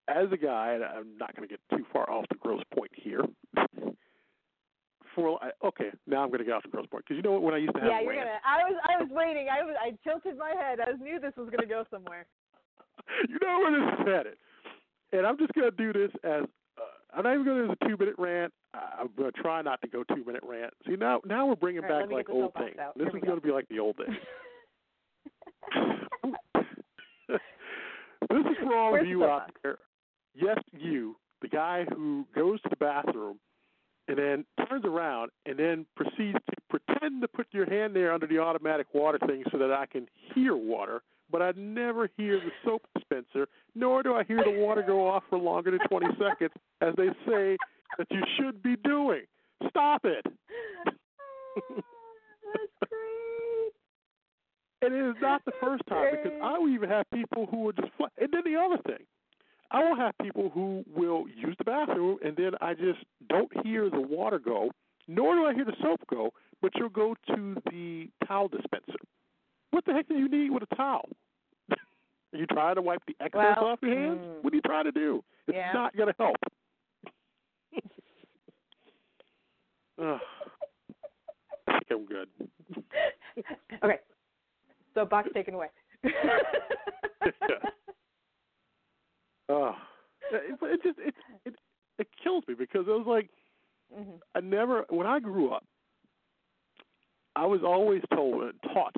[0.08, 2.90] as a guy, and I'm not going to get too far off the gross point
[2.94, 3.22] here.
[5.14, 7.32] For I- okay, now I'm going to get off the gross point because you know
[7.32, 7.42] what?
[7.42, 8.38] When I used to have yeah, you're gonna.
[8.44, 8.76] I was.
[8.88, 9.48] I was waiting.
[9.48, 9.76] I was.
[9.80, 10.80] I tilted my head.
[10.80, 12.26] I knew this was gonna go somewhere.
[13.28, 14.36] you know where this is headed.
[15.12, 16.42] And I'm just going to do this as
[16.76, 18.52] uh, I'm not even going to do a two minute rant.
[18.74, 20.74] I'm going to try not to go two minute rant.
[20.86, 22.74] See now, now we're bringing right, back like old things.
[22.96, 24.08] This Here is going to be like the old days.
[28.28, 29.78] for all Where's of you out there.
[30.34, 33.38] Yes, you, the guy who goes to the bathroom
[34.08, 38.26] and then turns around and then proceeds to pretend to put your hand there under
[38.26, 42.50] the automatic water thing so that I can hear water, but I never hear the
[42.64, 46.52] soap dispenser, nor do I hear the water go off for longer than 20 seconds,
[46.80, 47.56] as they say
[47.98, 49.22] that you should be doing.
[49.68, 50.26] Stop it.
[51.56, 51.82] Oh,
[52.54, 53.72] that's great.
[54.82, 57.72] And it is not the first time because I will even have people who will
[57.72, 57.88] just.
[58.20, 59.06] And then the other thing,
[59.74, 63.90] I will have people who will use the bathroom and then I just don't hear
[63.90, 64.70] the water go,
[65.08, 66.30] nor do I hear the soap go,
[66.62, 68.98] but you'll go to the towel dispenser.
[69.72, 71.08] What the heck do you need with a towel?
[71.72, 71.76] Are
[72.38, 74.20] you trying to wipe the excess Well, off your hands?
[74.20, 74.42] mm.
[74.44, 75.24] What are you trying to do?
[75.48, 75.72] It's Yeah.
[75.74, 76.36] not going to help.
[81.66, 82.28] I think I'm good.
[83.84, 83.98] okay.
[84.94, 85.66] So box taken away.
[89.48, 89.74] Oh,
[90.32, 91.54] it, it just it it
[91.98, 93.28] it kills me because it was like
[93.94, 94.20] Mhm.
[94.34, 95.64] I never when I grew up,
[97.36, 98.96] I was always told and taught.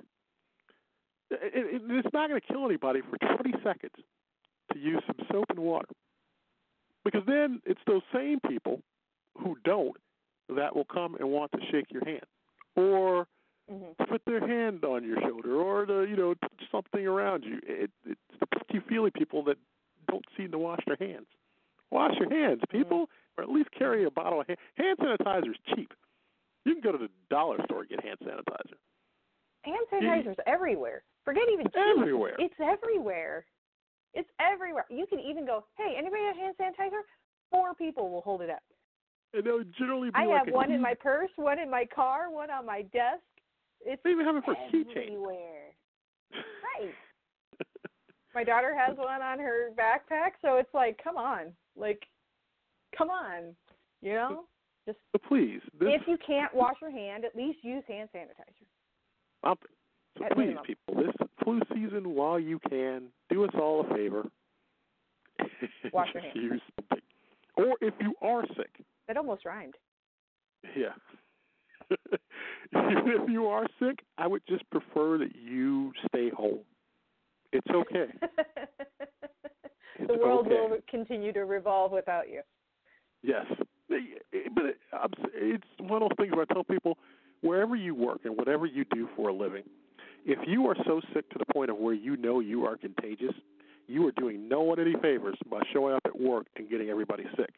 [1.31, 3.95] It, it, it's not going to kill anybody for 20 seconds
[4.73, 5.89] to use some soap and water,
[7.05, 8.81] because then it's those same people
[9.37, 9.97] who don't
[10.55, 12.25] that will come and want to shake your hand,
[12.77, 13.27] or
[13.69, 13.97] Mhm.
[14.09, 17.59] put their hand on your shoulder, or to you know touch something around you.
[17.65, 19.59] It, it's the touchy feely people that
[20.09, 21.27] don't seem to wash their hands.
[21.91, 24.59] Wash your hands, people, or at least carry a bottle of hand.
[24.77, 25.93] Hand sanitizer is cheap.
[26.65, 28.77] You can go to the dollar store and get hand sanitizer.
[29.63, 31.03] Hand sanitizers everywhere.
[31.25, 31.77] Forget even cheap.
[31.97, 32.35] Everywhere.
[32.39, 33.45] It's everywhere.
[34.15, 34.85] It's everywhere.
[34.91, 37.01] You can even go, hey, anybody have hand sanitizer?
[37.51, 38.63] Four people will hold it up.
[39.35, 42.31] And they'll generally be I like have one in my purse, one in my car,
[42.31, 43.23] one on my desk.
[43.85, 45.07] It's They even have it for keychains.
[45.07, 45.75] everywhere.
[46.33, 46.95] Right.
[48.37, 52.03] My daughter has one on her backpack, so it's like, come on, like,
[52.97, 53.57] come on,
[54.03, 54.45] you know.
[54.85, 58.67] Just please, this if you can't wash your hand, at least use hand sanitizer.
[59.43, 59.69] something.
[60.19, 60.65] So At please, minimum.
[60.67, 64.29] people, this flu season, while you can, do us all a favor.
[65.95, 66.37] Wash your hands.
[66.37, 67.05] Use something.
[67.57, 69.77] Or if you are sick, That almost rhymed.
[70.77, 70.93] Yeah.
[72.73, 76.61] If you are sick, I would just prefer that you stay home.
[77.57, 78.07] It's okay.
[79.99, 80.55] the It's world okay.
[80.55, 82.43] will continue to revolve without you.
[83.23, 83.47] Yes.
[83.89, 84.79] But it,
[85.35, 86.99] it's one of those things where I tell people
[87.41, 89.63] wherever you work and whatever you do for a living,
[90.27, 93.33] if you are so sick to the point of where you know you are contagious,
[93.87, 97.25] you are doing no one any favors by showing up at work and getting everybody
[97.37, 97.55] sick.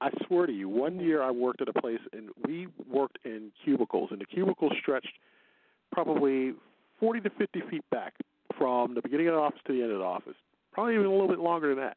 [0.00, 3.52] I swear to you, one year I worked at a place and we worked in
[3.64, 5.12] cubicles, and the cubicles stretched
[5.92, 6.54] probably
[6.98, 8.14] 40 to 50 feet back
[8.58, 10.36] from the beginning of the office to the end of the office,
[10.72, 11.96] probably even a little bit longer than that.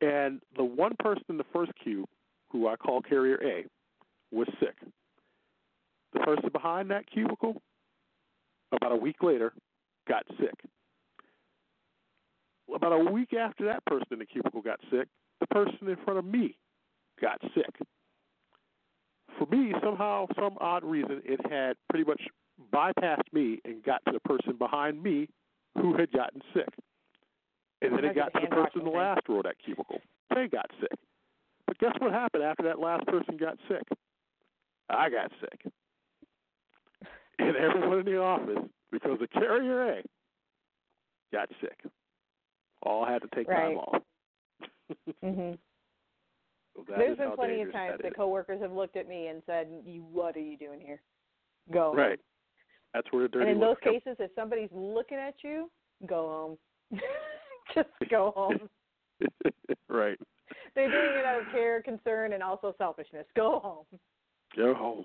[0.00, 2.08] And the one person in the first cube,
[2.50, 3.64] who I call carrier A,
[4.34, 4.76] was sick.
[6.12, 7.60] The person behind that cubicle,
[8.72, 9.52] about a week later,
[10.08, 10.54] got sick.
[12.74, 15.08] About a week after that person in the cubicle got sick,
[15.40, 16.56] the person in front of me
[17.20, 17.86] got sick.
[19.38, 22.22] For me, somehow, some odd reason, it had pretty much
[22.72, 25.28] bypassed me and got to the person behind me
[25.80, 26.68] who had gotten sick.
[27.82, 30.00] And then it got to the person in the last row of that cubicle.
[30.34, 30.98] They got sick.
[31.66, 33.82] But guess what happened after that last person got sick?
[34.90, 35.72] I got sick.
[37.38, 38.58] And everyone in the office,
[38.92, 40.02] because the carrier A
[41.32, 41.78] got sick,
[42.82, 43.74] all had to take Right.
[43.74, 44.02] time off.
[45.22, 45.54] Mm-hmm.
[46.74, 49.40] So that There's been plenty of times that that coworkers have looked at me and
[49.46, 51.00] said, "You, what are you doing here?
[51.70, 52.18] Go." Right.
[52.94, 55.70] That's where the dirty And in those cases, if somebody's looking at you,
[56.06, 56.56] go
[56.90, 57.00] home.
[57.74, 58.68] Just go home.
[59.88, 60.18] right.
[60.74, 63.26] They're doing it out of care, concern, and also selfishness.
[63.36, 64.00] Go home.
[64.56, 65.04] Go home.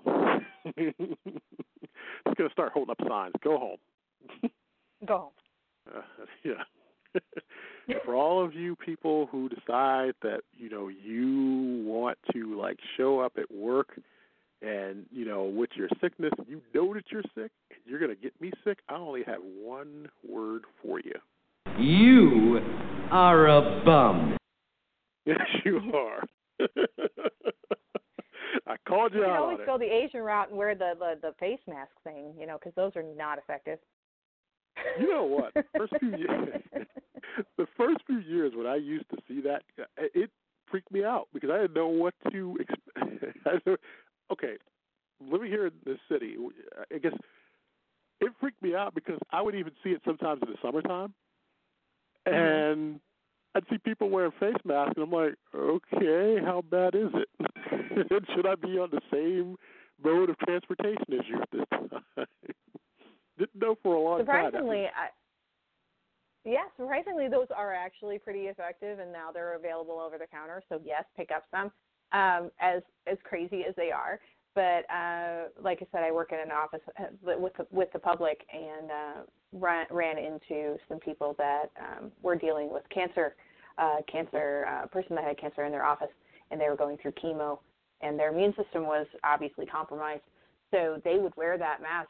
[0.76, 3.34] Just gonna start holding up signs.
[3.42, 4.50] Go home.
[5.06, 5.30] Go home.
[5.94, 7.20] Uh, yeah.
[8.04, 13.20] For all of you people who decide that you know you want to like show
[13.20, 14.00] up at work
[14.62, 18.38] and you know with your sickness you know that you're sick and you're gonna get
[18.40, 21.14] me sick i only have one word for you
[21.78, 22.60] You
[23.10, 24.36] are a bum.
[25.26, 26.22] yes you are
[28.66, 30.94] i called you You out always on it go the Asian route and wear the
[30.98, 33.78] the, the face mask thing, you know, because those are not effective.
[34.98, 35.52] You know what?
[35.76, 36.62] First few years,
[37.58, 39.62] the first few years when I used to see that,
[39.96, 40.30] it
[40.70, 43.66] freaked me out because I didn't know what to expect.
[44.32, 44.56] Okay,
[45.20, 46.36] living here in this city,
[46.92, 47.14] I guess
[48.20, 51.14] it freaked me out because I would even see it sometimes in the summertime,
[52.26, 52.34] mm-hmm.
[52.34, 53.00] and
[53.54, 57.28] I'd see people wearing face masks, and I'm like, okay, how bad is it?
[58.34, 59.56] Should I be on the same
[60.02, 62.00] mode of transportation as you at this time?
[63.38, 64.26] Didn't know for a long time.
[64.26, 64.92] surprisingly, time.
[64.94, 65.08] I,
[66.48, 70.62] yeah, surprisingly, those are actually pretty effective, and now they're available over the counter.
[70.68, 71.72] So yes, pick up some.
[72.12, 74.20] Um, as as crazy as they are,
[74.56, 77.98] but uh, like I said, I work in an office uh, with the, with the
[77.98, 83.36] public and uh, ran ran into some people that um, were dealing with cancer,
[83.76, 86.08] uh, cancer uh, person that had cancer in their office,
[86.50, 87.58] and they were going through chemo,
[88.00, 90.22] and their immune system was obviously compromised.
[90.70, 92.08] So they would wear that mask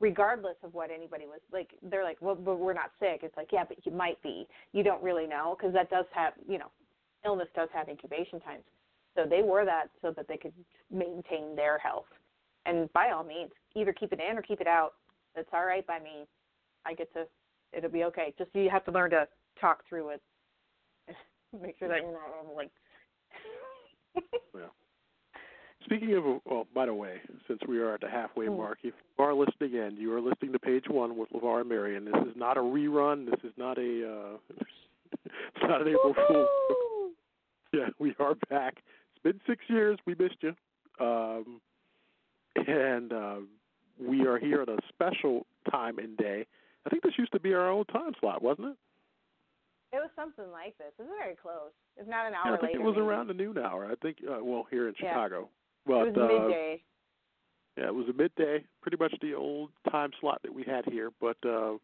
[0.00, 3.20] regardless of what anybody was like they're like well but we're not sick.
[3.22, 4.48] It's like yeah but you might be.
[4.72, 5.54] You don't really know.
[5.56, 6.72] Because that does have you know
[7.24, 8.64] illness does have incubation times
[9.16, 10.52] so they wore that so that they could
[10.90, 12.06] maintain their health
[12.66, 14.94] and by all means either keep it in or keep it out
[15.36, 16.26] it's all right by me
[16.86, 17.24] i get to
[17.72, 19.26] it'll be okay just you have to learn to
[19.60, 20.22] talk through it
[21.62, 22.70] make sure that you're not like
[24.54, 24.62] yeah.
[25.84, 28.56] Speaking of, well, by the way, since we are at the halfway Mm.
[28.56, 31.68] mark, if you are listening in, you are listening to page one with Levar and
[31.68, 31.98] Mary.
[31.98, 33.26] This is not a rerun.
[33.26, 34.36] This is not a, uh,
[35.24, 36.48] it's not an April Fool's.
[37.72, 38.76] Yeah, we are back.
[39.24, 39.98] Been six years.
[40.06, 40.54] We missed you.
[41.00, 41.60] Um,
[42.68, 43.36] and uh,
[44.00, 46.46] we are here at a special time and day.
[46.86, 48.76] I think this used to be our old time slot, wasn't it?
[49.92, 52.72] it was something like this it's very close it's not an Yeah, hour I think
[52.72, 53.06] later it was maybe.
[53.06, 53.86] around the noon hour.
[53.88, 55.48] I think, uh, well, here in Chicago.
[55.86, 56.02] Yeah.
[56.02, 56.08] Chicago.
[56.08, 56.82] it was uh, midday
[57.78, 61.10] Yeah, it was a midday, pretty much the old time slot that we had here.
[61.20, 61.74] But uh,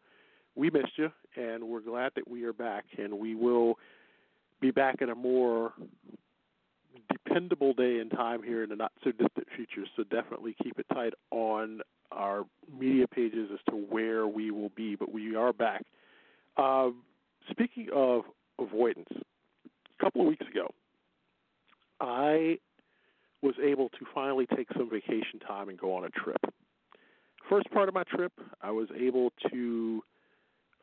[0.55, 2.83] we missed you, and we're glad that we are back.
[2.97, 3.75] And we will
[4.59, 5.71] be back in a more
[7.11, 9.87] dependable day and time here in the not so distant future.
[9.95, 14.95] So definitely keep it tight on our media pages as to where we will be.
[14.95, 15.83] But we are back.
[16.57, 17.03] Um,
[17.49, 18.23] speaking of
[18.59, 20.67] avoidance, a couple of weeks ago,
[21.99, 22.57] I
[23.41, 26.41] was able to finally take some vacation time and go on a trip.
[27.49, 30.03] First part of my trip, I was able to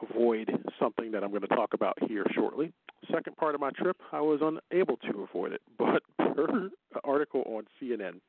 [0.02, 2.72] avoid something that I'm going to talk about here shortly.
[3.12, 6.70] Second part of my trip, I was unable to avoid it, but per
[7.04, 8.20] article on CNN,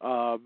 [0.00, 0.42] um,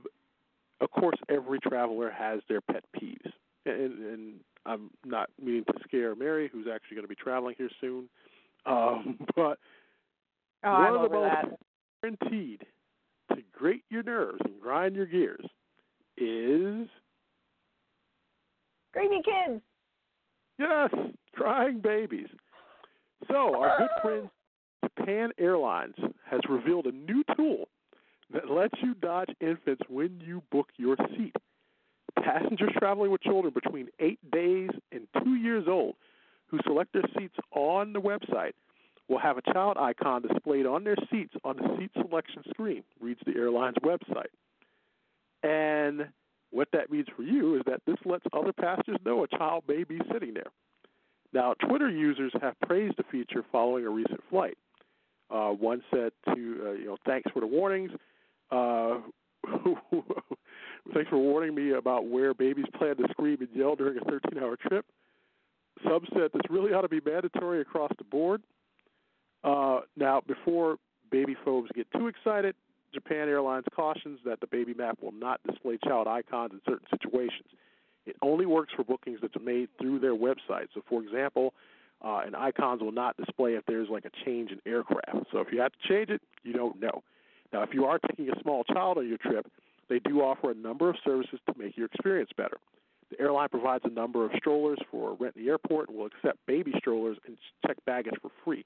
[0.81, 3.33] of course, every traveler has their pet peeves,
[3.66, 7.71] and, and I'm not meaning to scare Mary, who's actually going to be traveling here
[7.81, 8.09] soon,
[8.66, 9.59] um, but
[10.64, 11.59] oh one i'm of the most that
[12.03, 12.66] guaranteed
[13.31, 15.44] to grate your nerves and grind your gears
[16.16, 16.88] is
[18.92, 19.62] Greedy kids.
[20.59, 20.90] Yes,
[21.35, 22.29] crying babies.
[23.29, 24.31] So our good friend
[24.85, 25.97] Japan Airlines
[26.31, 27.68] has revealed a new tool
[28.33, 31.35] that lets you dodge infants when you book your seat.
[32.23, 35.94] Passengers traveling with children between eight days and two years old
[36.49, 38.53] who select their seats on the website
[39.09, 43.21] will have a child icon displayed on their seats on the seat selection screen, reads
[43.25, 44.27] the airline's website.
[45.42, 46.09] And
[46.51, 49.85] what that means for you is that this lets other passengers know a child may
[49.85, 50.51] be sitting there.
[51.33, 54.57] Now, Twitter users have praised the feature following a recent flight.
[55.31, 57.91] Uh, one said to, uh, you know, thanks for the warnings.
[58.51, 58.99] Uh,
[60.95, 64.43] thanks for warning me about where babies plan to scream and yell during a 13
[64.43, 64.87] hour trip.
[65.85, 68.43] Some said this really ought to be mandatory across the board.
[69.45, 70.79] Uh, now, before
[71.11, 72.55] baby phobes get too excited,
[72.92, 77.48] Japan Airlines cautions that the baby map will not display child icons in certain situations.
[78.07, 80.68] It only works for bookings that's made through their website.
[80.74, 81.53] So, for example,
[82.03, 85.27] uh, and icons will not display if there's like a change in aircraft.
[85.31, 87.03] So, if you have to change it, you don't know.
[87.53, 89.46] Now, if you are taking a small child on your trip,
[89.88, 92.59] they do offer a number of services to make your experience better.
[93.11, 96.38] The airline provides a number of strollers for rent in the airport and will accept
[96.46, 98.64] baby strollers and check baggage for free.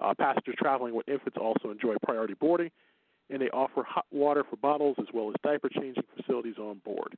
[0.00, 2.70] Uh, passengers traveling with infants also enjoy priority boarding,
[3.30, 7.16] and they offer hot water for bottles as well as diaper changing facilities on board.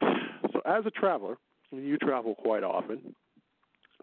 [0.52, 1.38] So, as a traveler,
[1.70, 3.14] and you travel quite often,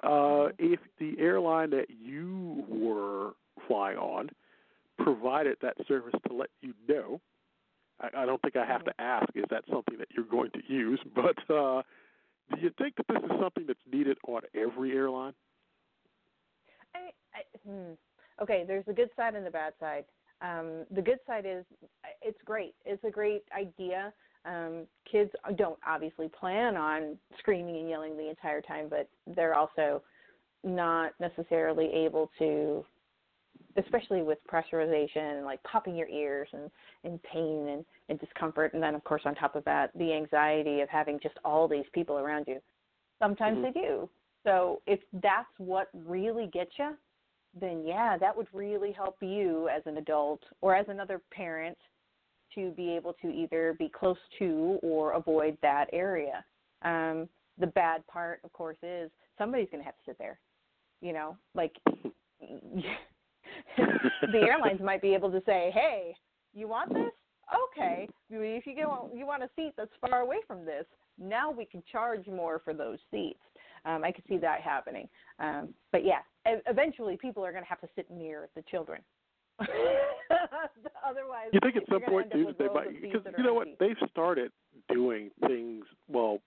[0.04, 3.34] uh, if the airline that you were
[3.68, 4.30] flying on
[4.98, 7.22] provided that service to let you know,
[8.00, 10.62] I, I don't think I have to ask, is that something that you're going to
[10.68, 11.00] use?
[11.16, 11.84] But uh,
[12.56, 15.34] do you think that this is something that's needed on every airline?
[16.96, 17.94] I, I, hmm.
[18.42, 20.06] Okay, there's the good side and the bad side.
[20.42, 21.66] Um, the good side is
[22.22, 22.76] it's great.
[22.86, 24.14] It's a great idea.
[24.46, 30.02] Um, kids don't obviously plan on screaming and yelling the entire time, but they're also
[30.64, 32.86] not necessarily able to,
[33.78, 36.72] especially with pressurization and like popping your ears and,
[37.04, 38.74] and pain and, and discomfort.
[38.74, 41.86] And then, of course, on top of that, the anxiety of having just all these
[41.94, 42.62] people around you.
[43.20, 43.74] Sometimes Mhm.
[43.74, 44.10] they do.
[44.46, 46.98] So if that's what really gets you,
[47.60, 51.78] then yeah, that would really help you as an adult or as another parent
[52.56, 56.44] to be able to either be close to or avoid that area.
[56.82, 57.30] Um,
[57.60, 60.40] the bad part, of course, is somebody's going to have to sit there.
[61.02, 61.76] You know, like
[63.78, 66.16] the airlines might be able to say, "Hey,
[66.54, 67.12] you want this?
[67.72, 68.08] Okay.
[68.30, 68.86] If you get
[69.16, 70.86] you want a seat that's far away from this,
[71.18, 73.40] now we can charge more for those seats."
[73.86, 75.08] Um, I could see that happening.
[75.40, 76.20] Um, but yeah,
[76.68, 79.02] eventually people are going to have to sit near the children.
[79.60, 83.72] Otherwise, you think at some point, dude, they might because you know empty.
[83.72, 84.52] what they've started
[84.92, 85.86] doing things.
[86.08, 86.40] Well,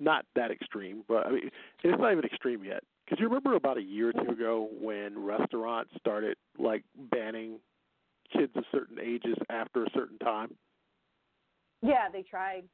[0.00, 1.50] not that extreme, but I mean,
[1.84, 2.82] it's not even extreme yet.
[3.04, 7.58] Because you remember about a year or two ago when restaurants started like banning
[8.36, 10.54] kids of certain ages after a certain time.
[11.82, 12.64] Yeah, they tried.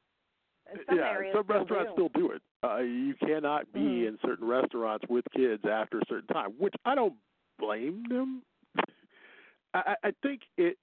[0.73, 2.09] In some yeah, areas some still restaurants do.
[2.09, 2.41] still do it.
[2.63, 4.07] Uh, you cannot be Mhm.
[4.07, 7.15] in certain restaurants with kids after a certain time, which I don't
[7.59, 8.41] blame them.
[9.73, 10.77] I, I I think it.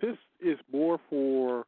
[0.00, 1.64] This is more for.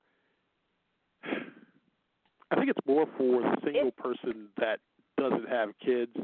[2.50, 4.80] I think it's more for the single person that
[5.18, 6.14] doesn't have kids,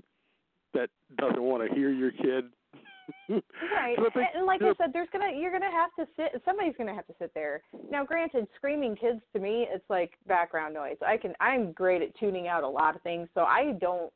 [0.72, 2.50] that doesn't want to hear your kid.
[3.28, 6.40] Right, think and like I said, there's gonna you're gonna have to sit.
[6.44, 7.62] Somebody's gonna have to sit there.
[7.90, 10.96] Now, granted, screaming kids to me, it's like background noise.
[11.07, 14.12] I can I'm great at tuning out a lot of things, so I don't.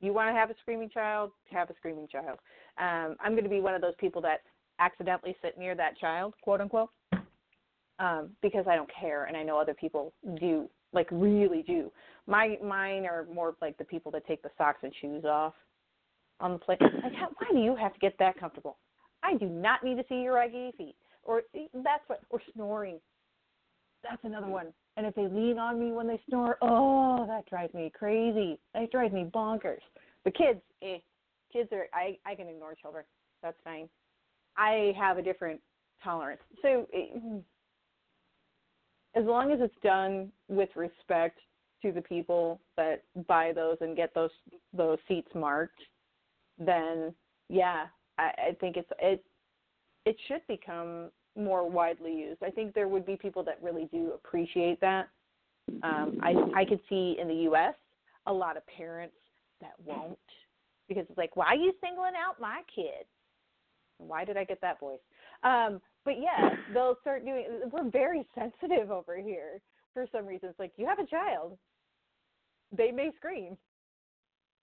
[0.00, 1.32] You want to have a screaming child?
[1.50, 2.38] Have a screaming child.
[2.78, 4.42] Um, I'm going to be one of those people that
[4.78, 6.90] accidentally sit near that child, quote unquote,
[7.98, 11.90] um, because I don't care, and I know other people do, like really do.
[12.28, 15.54] My mine are more like the people that take the socks and shoes off
[16.40, 16.78] on the plane.
[16.80, 18.78] Like, how, why do you have to get that comfortable?
[19.22, 20.96] I do not need to see your raggedy feet.
[21.22, 21.42] Or
[21.74, 22.20] that's what.
[22.30, 22.98] Or snoring.
[24.02, 24.68] That's another one.
[24.96, 28.58] And if they lean on me when they snore, oh, that drives me crazy.
[28.74, 29.80] That drives me bonkers.
[30.24, 30.98] The kids, eh.
[31.52, 31.86] Kids are.
[31.92, 33.04] I I can ignore children.
[33.42, 33.88] That's fine.
[34.56, 35.60] I have a different
[36.02, 36.40] tolerance.
[36.62, 37.18] So eh,
[39.14, 41.38] as long as it's done with respect
[41.82, 44.30] to the people that buy those and get those
[44.72, 45.80] those seats marked,
[46.58, 47.14] then
[47.48, 47.86] yeah,
[48.18, 49.24] I, I think it's it
[50.04, 52.42] it should become more widely used.
[52.42, 55.08] I think there would be people that really do appreciate that.
[55.82, 57.74] Um, I I could see in the U.S.
[58.26, 59.14] a lot of parents
[59.60, 60.18] that won't
[60.88, 63.06] because it's like, why are you singling out my kid?
[63.98, 65.00] Why did I get that voice?
[65.42, 67.46] Um, but yeah, they'll start doing.
[67.70, 69.60] We're very sensitive over here
[69.94, 70.48] for some reason.
[70.48, 71.58] It's like you have a child,
[72.76, 73.56] they may scream.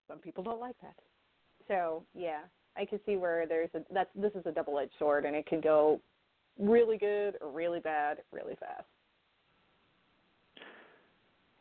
[0.08, 0.96] Some people don't like that.
[1.68, 2.42] So yeah,
[2.78, 5.46] I can see where there's a that's this is a double edged sword and it
[5.46, 6.00] can go
[6.60, 8.86] really good or really bad really fast.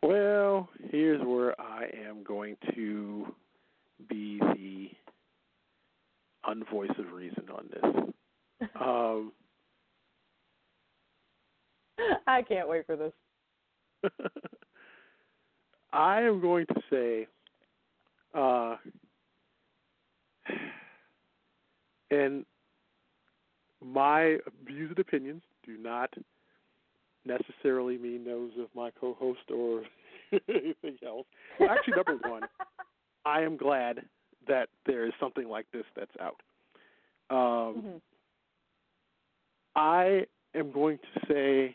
[0.02, 3.32] Well, here's where I am going to
[4.08, 4.88] be the
[6.44, 8.04] unvoice of reason on this.
[8.80, 9.32] Um,
[12.28, 13.12] I can't wait for this.
[15.92, 17.26] I am going to say,
[18.34, 18.76] uh,
[22.10, 22.44] and
[23.84, 26.12] my views and opinions do not
[27.24, 29.82] necessarily mean those of my co-host or
[30.48, 31.26] anything else.
[31.68, 32.42] Actually, number one,
[33.24, 34.02] I am glad
[34.48, 36.40] that there is something like this that's out.
[37.30, 38.00] Um, Mhm.
[39.74, 41.74] I am going to say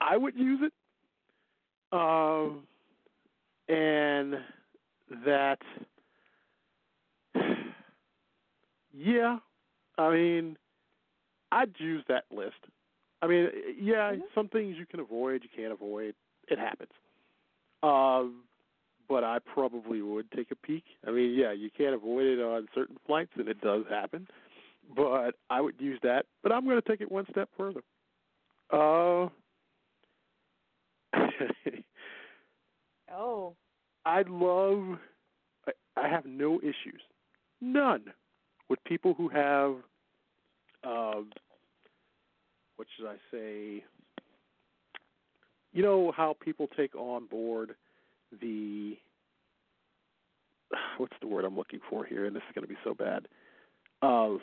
[0.00, 0.72] I would use it,
[1.92, 2.66] um,
[3.68, 4.34] and
[5.24, 5.58] that
[8.96, 9.38] yeah,
[9.98, 10.56] I mean,
[11.52, 12.56] I'd use that list.
[13.22, 14.22] I mean, yeah, Mhm.
[14.34, 16.14] some things you can avoid, you can't avoid.
[16.48, 16.92] It happens.
[17.82, 18.48] Um,
[19.08, 20.84] but I probably would take a peek.
[21.06, 24.26] I mean, yeah, you can't avoid it on certain flights, and it does happen.
[24.94, 26.26] But I would use that.
[26.42, 27.82] But I'm going to take it one step further.
[28.72, 29.28] Uh,
[33.12, 33.56] Oh.
[34.04, 34.98] I love.
[35.66, 37.02] I, I have no issues,
[37.60, 38.12] none,
[38.68, 39.74] with people who have.
[40.84, 41.30] Um,
[42.76, 43.84] what should I say?
[45.72, 47.74] You know how people take on board
[48.40, 48.96] the.
[50.98, 52.26] What's the word I'm looking for here?
[52.26, 53.28] And this is going to be so bad.
[54.02, 54.38] Of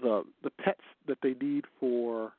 [0.00, 2.32] the the pets that they need for.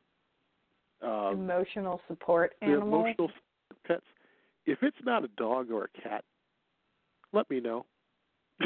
[1.02, 3.32] Um, Emotional support the emotional
[3.88, 4.04] pets.
[4.66, 6.26] If it's not a dog or a cat,
[7.32, 7.86] let me know.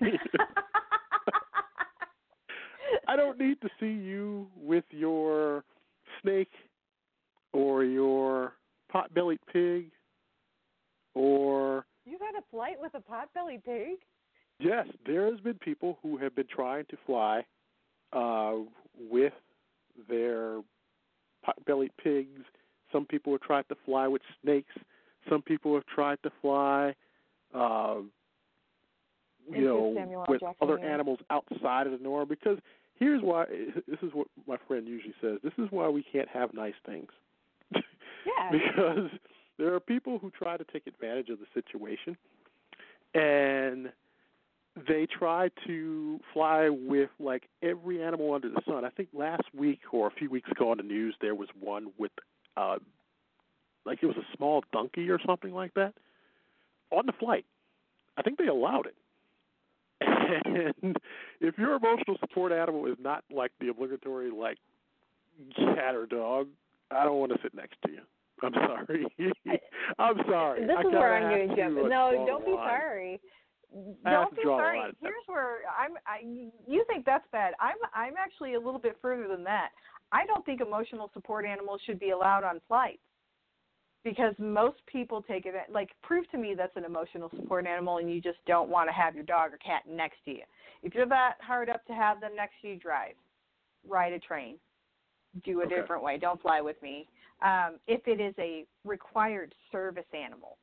[3.06, 5.64] I don't need to see you with your
[6.22, 6.50] snake
[7.52, 8.54] or your
[8.90, 9.90] pot-bellied pig
[11.14, 13.98] or You've had a flight with a potbelly pig?
[14.58, 17.44] Yes, there has been people who have been trying to fly
[18.12, 18.54] uh,
[19.10, 19.32] with
[20.08, 20.60] their
[21.44, 22.42] pot-bellied pigs.
[22.92, 24.72] Some people have tried to fly with snakes.
[25.28, 26.94] Some people have tried to fly,
[27.52, 27.96] uh,
[29.50, 32.28] you know, with Jackson other animals outside of the norm.
[32.28, 32.58] Because
[32.98, 33.46] here's why.
[33.86, 35.38] This is what my friend usually says.
[35.42, 37.10] This is why we can't have nice things.
[38.26, 38.50] Yeah.
[38.50, 39.10] because
[39.56, 42.16] there are people who try to take advantage of the situation
[43.14, 43.92] and
[44.88, 48.84] they try to fly with like every animal under the sun.
[48.84, 51.92] I think last week or a few weeks ago on the news there was one
[51.98, 52.10] with
[52.56, 52.76] uh
[53.84, 55.94] like it was a small donkey or something like that
[56.90, 57.46] on the flight.
[58.16, 58.96] I think they allowed it.
[60.44, 60.96] And
[61.40, 64.58] if your emotional support animal is not like the obligatory like
[65.56, 66.48] cat or dog,
[66.90, 68.00] I don't want to sit next to you.
[68.42, 69.06] I'm sorry.
[69.98, 70.66] I'm sorry.
[70.66, 71.88] This I is where I'm going to jump.
[71.88, 72.68] No, don't be line.
[72.68, 73.20] sorry.
[74.04, 74.80] Don't be sorry.
[75.00, 75.92] Here's where I'm.
[76.06, 76.22] I,
[76.66, 77.54] you think that's bad?
[77.60, 77.76] I'm.
[77.94, 79.70] I'm actually a little bit further than that.
[80.12, 83.00] I don't think emotional support animals should be allowed on flights
[84.06, 85.54] because most people take it.
[85.68, 88.92] Like, prove to me that's an emotional support animal, and you just don't want to
[88.92, 90.42] have your dog or cat next to you.
[90.84, 93.14] If you're that hard up to have them next to you, drive,
[93.84, 94.58] ride a train,
[95.44, 95.74] do a Okay.
[95.74, 96.18] different way.
[96.18, 97.08] Don't fly with me.
[97.42, 100.56] Um, if it is a required service animal,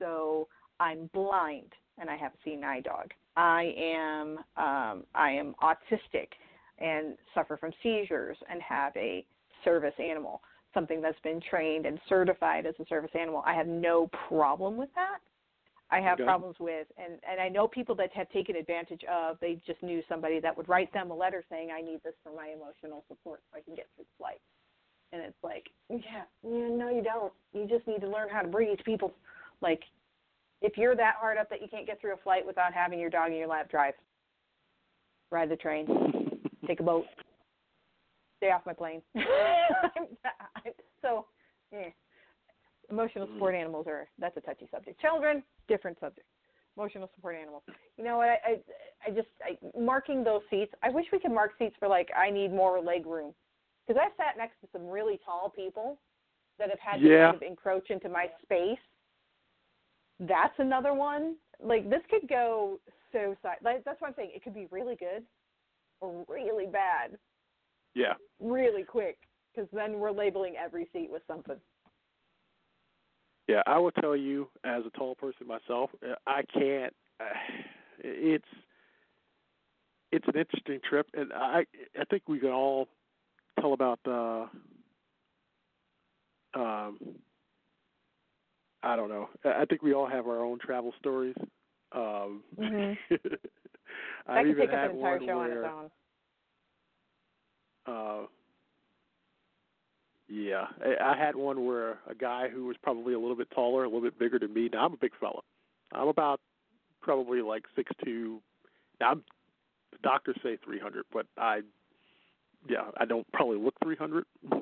[0.00, 0.48] so
[0.80, 3.12] I'm blind and I have a seeing eye dog.
[3.36, 6.30] I am um, I am autistic
[6.78, 9.24] and suffer from seizures and have a
[9.64, 10.42] service animal,
[10.78, 13.42] something that's been trained and certified as a service animal.
[13.44, 15.18] I have no problem with that.
[15.90, 16.24] I have Okay.
[16.24, 19.40] problems with and and I know people that have taken advantage of.
[19.40, 22.30] They just knew somebody that would write them a letter saying, "I need this for
[22.30, 24.40] my emotional support so I can get through the flight."
[25.12, 27.32] And it's like, yeah, yeah, no, you don't.
[27.54, 29.14] You just need to learn how to breathe, people.
[29.62, 29.82] Like,
[30.60, 33.08] if you're that hard up that you can't get through a flight without having your
[33.08, 33.94] dog in your lap, drive.
[35.30, 35.86] Ride the train.
[36.66, 37.06] Take a boat.
[38.38, 39.02] Stay off my plane.
[41.02, 41.26] so,
[41.72, 41.88] yeah.
[42.90, 43.34] Emotional hmm.
[43.34, 45.00] support animals are that's a touchy subject.
[45.00, 46.26] Children, different subject.
[46.76, 47.62] Emotional support animals.
[47.98, 48.28] You know what?
[48.28, 48.58] I I,
[49.06, 50.72] I just I, marking those seats.
[50.82, 53.34] I wish we could mark seats for like I need more leg room
[53.86, 55.98] because I've sat next to some really tall people
[56.58, 58.78] that have had to kind of encroach into my space.
[60.20, 61.36] That's another one.
[61.62, 62.80] Like this could go
[63.12, 63.56] so side.
[63.62, 64.30] Like, that's what I'm saying.
[64.34, 65.24] It could be really good
[66.00, 67.18] or really bad
[67.94, 68.14] Yeah.
[68.40, 69.18] really quick
[69.54, 71.56] because then we're labeling every seat with something.
[73.48, 76.94] Yeah, I will tell you, as a tall person myself, uh, I can't.
[77.18, 77.24] Uh,
[77.98, 78.44] it's
[80.12, 81.64] it's an interesting trip, and I
[81.98, 82.88] I think we can all
[83.58, 84.48] tell about the.
[86.54, 86.98] Um,
[88.82, 89.30] I don't know.
[89.44, 91.36] I I think we all have our own travel stories.
[91.92, 92.98] Um, Mhm.
[94.26, 95.90] I've could even take up had an entire one show on where, its own.
[97.88, 98.26] Uh,
[100.28, 103.84] yeah, I, I had one where a guy who was probably a little bit taller,
[103.84, 104.68] a little bit bigger than me.
[104.72, 105.40] Now I'm a big fella.
[105.92, 106.40] I'm about
[107.00, 108.40] probably like six two.
[109.00, 109.24] Now I'm,
[109.92, 111.60] the doctors say 300, but I,
[112.68, 114.24] yeah, I don't probably look 300.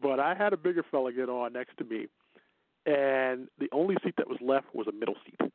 [0.00, 2.06] but I had a bigger fella get on next to me,
[2.86, 5.50] and the only seat that was left was a middle seat.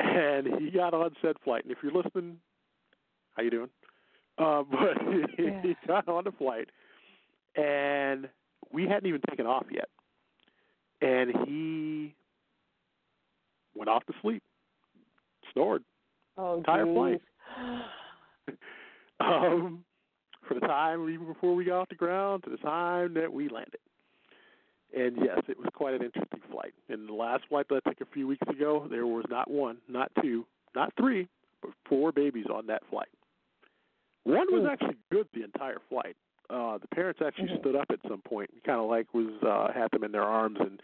[0.00, 1.64] And he got on said flight.
[1.64, 2.38] And if you're listening,
[3.36, 3.68] how you doing?
[4.38, 4.96] Uh, but
[5.38, 5.60] Yeah.
[5.62, 6.68] he got on the flight,
[7.56, 8.28] and
[8.72, 9.88] we hadn't even taken off yet.
[11.00, 12.14] And he
[13.74, 14.42] went off to sleep,
[15.52, 15.84] snored
[16.36, 16.94] Oh, entire geez.
[16.94, 17.20] flight.
[19.20, 19.84] um,
[20.46, 23.48] for the time even before we got off the ground to the time that we
[23.48, 23.80] landed.
[24.96, 26.72] And yes, it was quite an interesting flight.
[26.88, 29.78] And the last flight that I took a few weeks ago, there was not one,
[29.88, 31.28] not two, not three,
[31.60, 33.08] but four babies on that flight.
[34.28, 34.66] One was Hmm.
[34.68, 36.16] actually good the entire flight.
[36.50, 37.60] Uh, the parents actually Mhm.
[37.60, 40.22] stood up at some point and kind of like was uh, had them in their
[40.24, 40.82] arms and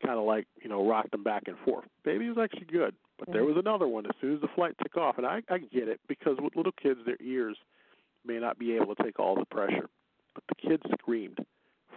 [0.00, 1.86] kind of like you know rocked them back and forth.
[2.04, 3.46] Baby was actually good, but there Mhm.
[3.46, 6.00] was another one as soon as the flight took off, and I I get it
[6.06, 7.58] because with little kids, their ears
[8.24, 9.90] may not be able to take all the pressure,
[10.34, 11.44] but the kids screamed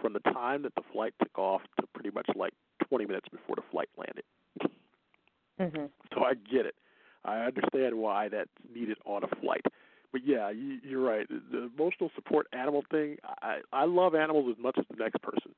[0.00, 2.54] from the time that the flight took off to pretty much like
[2.88, 4.24] 20 minutes before the flight landed.
[5.58, 5.90] Mhm.
[6.12, 6.76] So I get it.
[7.24, 9.66] I understand why that's needed on a flight.
[10.12, 11.26] But yeah, you, you're right.
[11.28, 13.18] The emotional support animal thing.
[13.42, 15.54] I I love animals as much as the next person,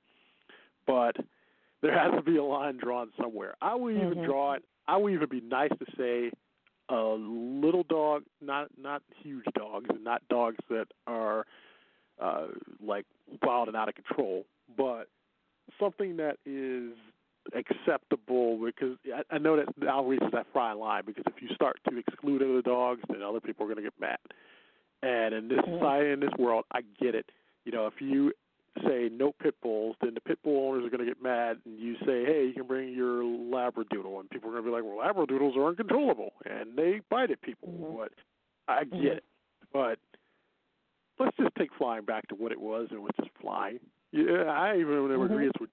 [0.87, 1.17] but
[1.83, 3.55] there has to be a line drawn somewhere.
[3.63, 4.25] I will even Mhm.
[4.25, 4.65] draw it.
[4.89, 6.33] I will even be nice to say
[6.89, 11.47] a little dog, not not huge dogs, and not dogs that are
[12.21, 12.49] uh
[12.85, 13.07] like
[13.43, 14.45] wild and out of control,
[14.77, 15.09] but
[15.79, 16.93] something that is
[17.55, 21.79] acceptable because I, I know that now reaches that fine line because if you start
[21.89, 24.19] to exclude other dogs, then other people are going to get mad.
[25.03, 25.79] And in this Mhm.
[25.79, 27.31] society, in this world, I get it.
[27.65, 28.33] You know, if you
[28.87, 31.79] say no pit bulls, then the pit bull owners are going to get mad, and
[31.79, 34.85] you say, hey, you can bring your labradoodle, and people are going to be like,
[34.85, 37.69] well, labradoodles are uncontrollable and they bite at people.
[37.69, 37.97] Mhm.
[37.97, 38.13] But
[38.69, 39.17] I get Mhm.
[39.17, 39.25] it.
[39.73, 39.99] But
[41.19, 43.81] let's just take flying back to what it was, and it was just flying.
[44.13, 45.33] Yeah, I even never Mhm.
[45.33, 45.71] agree with.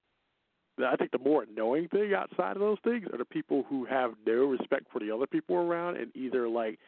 [0.80, 4.14] I think the more annoying thing outside of those things are the people who have
[4.24, 6.78] no respect for the other people around and either like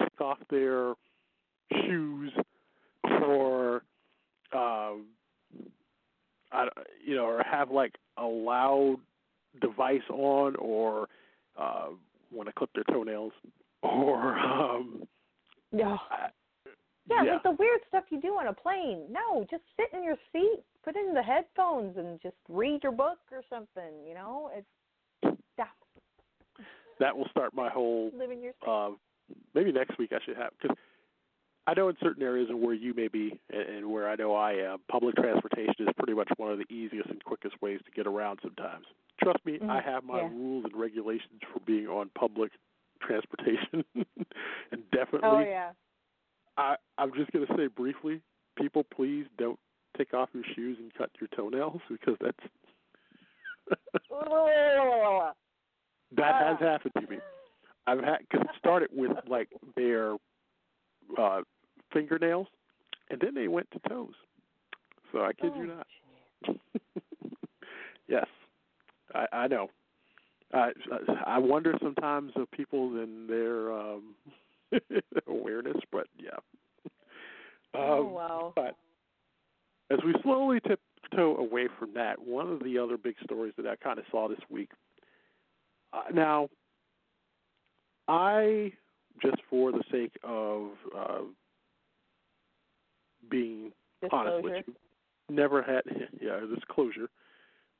[0.00, 0.94] take off their
[1.72, 2.32] shoes
[3.22, 3.82] or
[4.52, 5.06] um
[6.52, 6.68] I
[7.04, 8.98] you know or have like a loud
[9.60, 11.08] device on or
[11.58, 11.88] uh
[12.32, 13.32] want to clip their toenails
[13.82, 15.06] or um
[15.72, 15.96] Yeah.
[16.10, 16.30] I-
[17.08, 17.32] Yeah, yeah.
[17.34, 19.06] like the weird stuff you do on a plane.
[19.10, 23.18] No, just sit in your seat, put in the headphones, and just read your book
[23.30, 23.92] or something.
[24.08, 25.76] You know, it's stop
[26.98, 28.54] that will start my whole living your.
[28.66, 28.90] uh,
[29.54, 30.76] maybe next week I should have because
[31.66, 34.52] I know in certain areas and where you may be and, where I know I
[34.52, 38.06] am, public transportation is pretty much one of the easiest and quickest ways to get
[38.06, 38.38] around.
[38.42, 38.86] Sometimes,
[39.22, 40.28] trust me, I Mhm, have my yeah.
[40.28, 42.52] rules and regulations for being on public
[43.00, 45.72] transportation, and definitely, Oh yeah.
[46.56, 48.20] I I'm just gonna say briefly,
[48.56, 49.58] people, please don't
[49.96, 52.38] take off your shoes and cut your toenails because that's
[56.16, 56.56] that has Ah.
[56.60, 57.18] happened to me.
[57.86, 60.16] I've had because it started with like their
[61.18, 61.42] uh
[61.94, 62.48] fingernails,
[63.10, 64.14] and then they went to toes.
[65.12, 66.56] So I kid you Oh, not.
[68.08, 68.26] yes,
[69.14, 69.70] I, I know.
[70.52, 70.70] I
[71.26, 74.14] I wonder sometimes of people and their um
[75.26, 76.38] awareness, but yeah.
[77.74, 78.52] Oh Um, wow.
[78.54, 78.76] But
[79.90, 83.76] as we slowly tiptoe away from that, one of the other big stories that I
[83.76, 84.70] kind of saw this week.
[85.92, 86.48] Uh, now,
[88.08, 88.72] I
[89.22, 91.18] just for the sake of uh,
[93.30, 93.72] being
[94.10, 94.74] honest with you,
[95.30, 95.82] never had
[96.20, 97.08] yeah disclosure.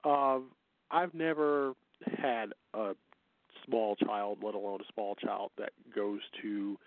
[0.05, 0.51] Um,
[0.91, 1.73] I've never
[2.19, 2.93] had a
[3.67, 6.79] small child, let alone a small child that goes to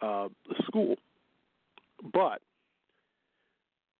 [0.00, 0.28] uh,
[0.66, 0.96] school.
[2.12, 2.40] But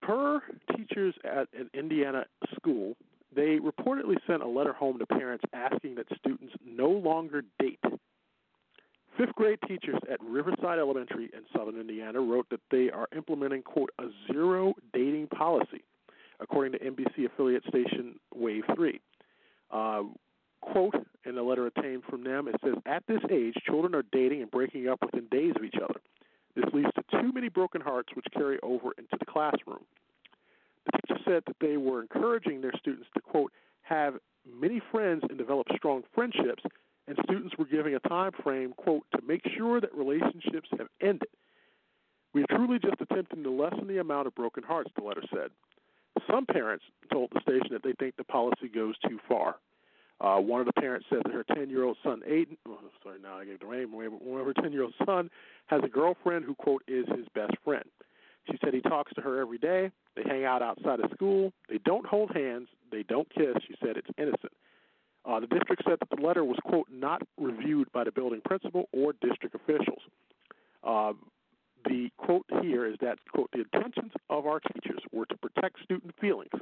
[0.03, 0.41] per
[0.77, 2.97] teachers at an Indiana school,
[3.35, 7.81] they reportedly sent a letter home to parents asking that students no longer date.
[9.17, 13.91] Fifth grade teachers at Riverside Elementary in southern Indiana wrote that they are implementing, quote,
[14.01, 15.85] a zero dating policy,
[16.41, 19.01] according to NBC affiliate station Wave 3.
[19.71, 20.03] Uh,
[20.61, 20.95] quote,
[21.25, 24.51] in a letter obtained from them, it says, At this age, children are dating and
[24.51, 26.01] breaking up within days of each other.
[26.57, 29.85] This leads to too many broken hearts, which carry over into the classroom.
[30.87, 33.53] The teacher said that they were encouraging their students to, quote,
[33.83, 34.15] have
[34.61, 36.63] many friends and develop strong friendships,
[37.07, 41.29] and students were giving a time frame, quote, to make sure that relationships have ended.
[42.33, 45.51] We are truly just attempting to lessen the amount of broken hearts, the letter said.
[46.29, 49.57] Some parents told the station that they think the policy goes too far.
[50.21, 53.19] Uh, one of the parents said that her 10 year old son, Aiden, oh, sorry,
[53.21, 55.29] now I gave the name away, but one of her 10 year old son
[55.67, 57.85] has a girlfriend who, quote, is his best friend.
[58.51, 59.91] She said he talks to her every day.
[60.17, 61.53] They hang out outside of school.
[61.69, 62.69] They don't hold hands.
[62.91, 63.57] They don't kiss.
[63.67, 64.53] She said it's innocent.
[65.25, 68.89] Uh, the district said that the letter was, quote, not reviewed by the building principal
[68.93, 70.03] or district officials.
[70.83, 71.13] Uh,
[71.87, 76.15] the quote here is that, quote, the intentions of our teachers were to protect student
[76.21, 76.53] feelings,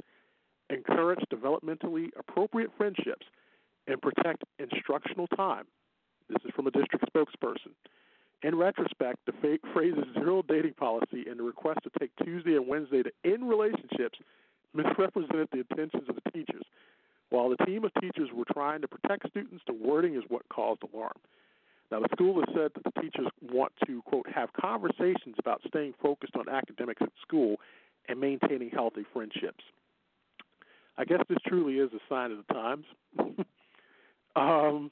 [0.70, 3.26] encourage developmentally appropriate friendships,
[3.88, 5.64] and protect instructional time.
[6.28, 7.72] This is from a district spokesperson.
[8.42, 13.02] In retrospect, the phrases zero dating policy and the request to take Tuesday and Wednesday
[13.02, 14.18] to end relationships
[14.74, 16.64] misrepresented the intentions of the teachers.
[17.32, 20.82] While the team of teachers were trying to protect students, the wording is what caused
[20.92, 21.16] alarm.
[21.90, 25.94] Now, the school has said that the teachers want to, quote, have conversations about staying
[26.02, 27.56] focused on academics at school
[28.06, 29.64] and maintaining healthy friendships.
[30.98, 32.84] I guess this truly is a sign of the times.
[34.36, 34.90] um,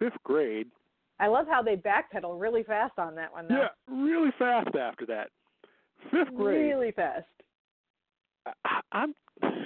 [0.00, 0.72] fifth grade,
[1.20, 3.46] I love how they backpedal really fast on that one.
[3.48, 3.54] Though.
[3.54, 5.28] yeah, really fast after that.
[6.10, 7.26] Fifth grade, Really fast.
[8.46, 9.14] I, I'm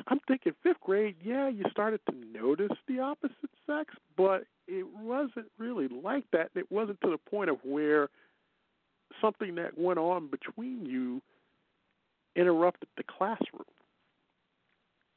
[0.06, 1.16] I'm thinking fifth grade.
[1.22, 6.50] Yeah, you started to notice the opposite sex, but it wasn't really like that.
[6.54, 8.08] It wasn't to the point of where
[9.20, 11.20] something that went on between you
[12.34, 13.64] interrupted the classroom.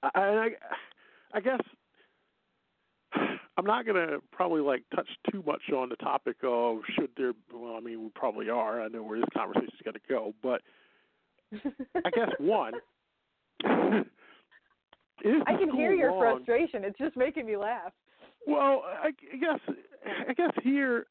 [0.04, 0.50] I, I,
[1.34, 1.60] I guess
[3.58, 7.34] I'm not going to probably like touch too much on the topic of should there.
[7.54, 8.82] Well, I mean, we probably are.
[8.82, 10.62] I know where this conversation's going to go, but
[12.06, 12.74] I guess one,
[13.66, 16.84] I can hear your frustration.
[16.84, 17.92] It's just making me laugh.
[18.48, 19.60] Well, I, I guess
[20.30, 21.08] I guess here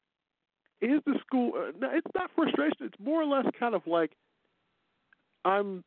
[0.81, 1.53] is the school.
[1.55, 2.77] Uh, no, it's not frustration.
[2.81, 4.11] It's more or less kind of like
[5.45, 5.83] I'm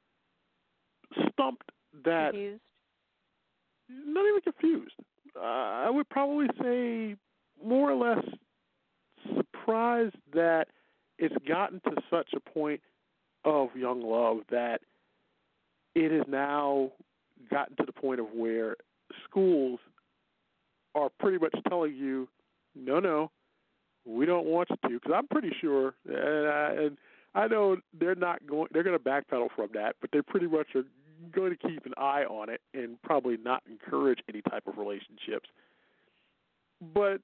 [1.33, 1.71] stumped
[2.05, 2.63] that Confused.
[3.91, 4.95] not even confused.
[5.37, 7.17] Uh, I would probably say
[7.65, 8.25] more or less
[9.37, 10.69] surprised that
[11.19, 12.81] it's gotten to such a point
[13.45, 14.81] of young love that
[15.95, 16.91] it has now
[17.51, 18.77] gotten to the point of where
[19.25, 19.79] schools
[20.95, 22.29] are pretty much telling you,
[22.75, 23.31] no, no,
[24.07, 24.95] we don't want you to.
[24.95, 26.97] Because I'm pretty sure, and I, and
[27.35, 30.69] I know they're not going, they're going to backpedal from that, but they pretty much
[30.75, 30.85] are
[31.35, 35.49] going to keep an eye on it and probably not encourage any type of relationships.
[36.95, 37.21] But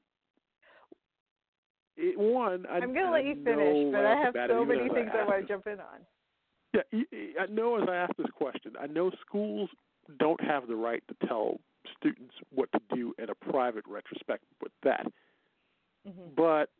[1.97, 5.11] it, one, I, I'm going to let you finish, but I have so many things
[5.12, 6.01] I asked want to jump in on.
[6.73, 6.83] Yeah,
[7.41, 9.71] I know as I ask this question, I know schools
[10.19, 11.61] don't have the right to tell
[11.97, 15.07] students what to do in a private retrospect with that.
[16.07, 16.35] Mhm.
[16.35, 16.71] But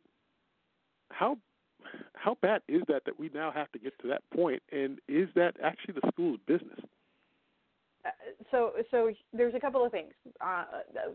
[1.11, 1.37] how
[2.15, 5.29] how bad is that that we now have to get to that point and is
[5.33, 6.79] that actually the school's business?
[8.05, 8.09] Uh,
[8.51, 10.13] so so there's a couple of things.
[10.41, 10.65] Uh,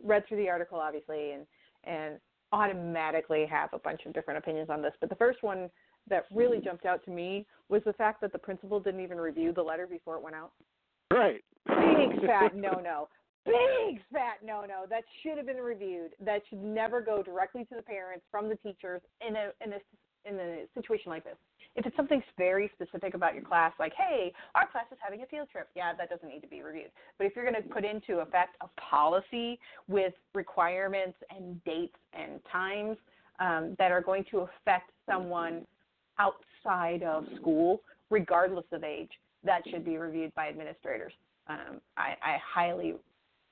[0.03, 1.47] read through the article obviously, and
[1.85, 2.21] and
[2.53, 4.95] automatically have a bunch of different opinions on this.
[5.01, 5.71] But the first one
[6.09, 9.53] that really jumped out to me was the fact that the principal didn't even review
[9.53, 10.53] the letter before it went out.
[11.13, 11.43] Right.
[11.67, 13.09] Big fat no no.
[13.45, 14.85] Big fat no no.
[14.89, 16.13] That should have been reviewed.
[16.25, 19.79] That should never go directly to the parents from the teachers in a in a
[20.27, 21.37] in a situation like this.
[21.77, 25.27] If it's something very specific about your class, like, hey, our class is having a
[25.27, 26.91] field trip, yeah, that doesn't need to be reviewed.
[27.19, 32.41] But if you're going to put into effect a policy with requirements and dates and
[32.51, 32.97] times
[33.41, 35.67] um, that are going to affect someone
[36.19, 39.11] outside of school, regardless of age,
[39.45, 41.13] that should be reviewed by administrators.
[41.49, 42.95] Um, I, I highly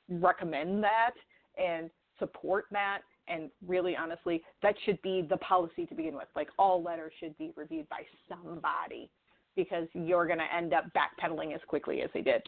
[0.09, 1.13] recommend that
[1.59, 3.01] and support that.
[3.29, 6.29] And really, honestly, that should be the policy to begin with.
[6.35, 9.11] Like all letters should be reviewed by somebody
[9.55, 12.43] because you're going to end up backpedaling as quickly as they did.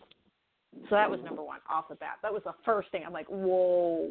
[0.89, 2.19] So that was number one off the bat.
[2.23, 3.03] That was the first thing.
[3.07, 4.11] I'm like, whoa,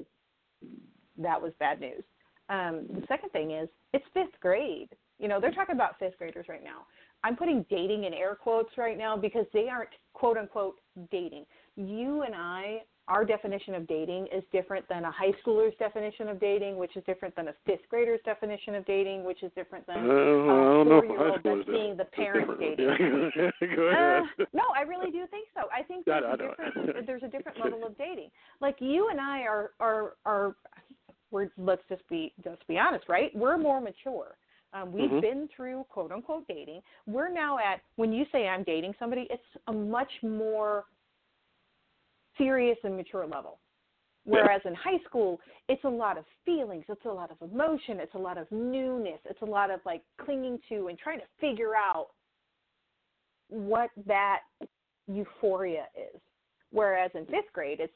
[1.18, 2.04] that was bad news.
[2.50, 4.90] Um, the second thing is it's fifth grade.
[5.24, 6.86] You know, they're talking about fifth graders right now.
[7.24, 10.76] I'm putting dating in air quotes right now because they aren't quote unquote
[11.12, 11.46] dating.
[11.78, 16.42] You and I, our definition of dating is different than a high schooler's definition of
[16.42, 19.96] dating, which is different than a fifth grader's definition of dating, which is different than
[19.96, 22.60] Uh, a I don't know four-year-old that's seeing the different.
[22.60, 23.32] dating.
[23.62, 24.24] Yeah, Go ahead.
[24.42, 25.62] Uh, no, I really do think so.
[25.74, 28.30] I think there's I a different there's a different level of dating.
[28.60, 30.56] Like you and I are are are
[31.32, 33.32] we're let's just be just be honest, right?
[33.34, 34.36] We're more mature.
[34.74, 35.22] Um, we've Mhm.
[35.22, 36.82] been through quote unquote dating.
[37.06, 40.86] We're now at when you say I'm dating somebody, it's a much more
[42.38, 43.60] serious and mature level.
[44.26, 48.14] Whereas in high school, it's a lot of feelings, it's a lot of emotion, it's
[48.16, 51.76] a lot of newness, it's a lot of like clinging to and trying to figure
[51.76, 52.12] out
[53.50, 54.44] what that
[55.08, 56.22] euphoria is.
[56.72, 57.94] Whereas in fifth grade, it's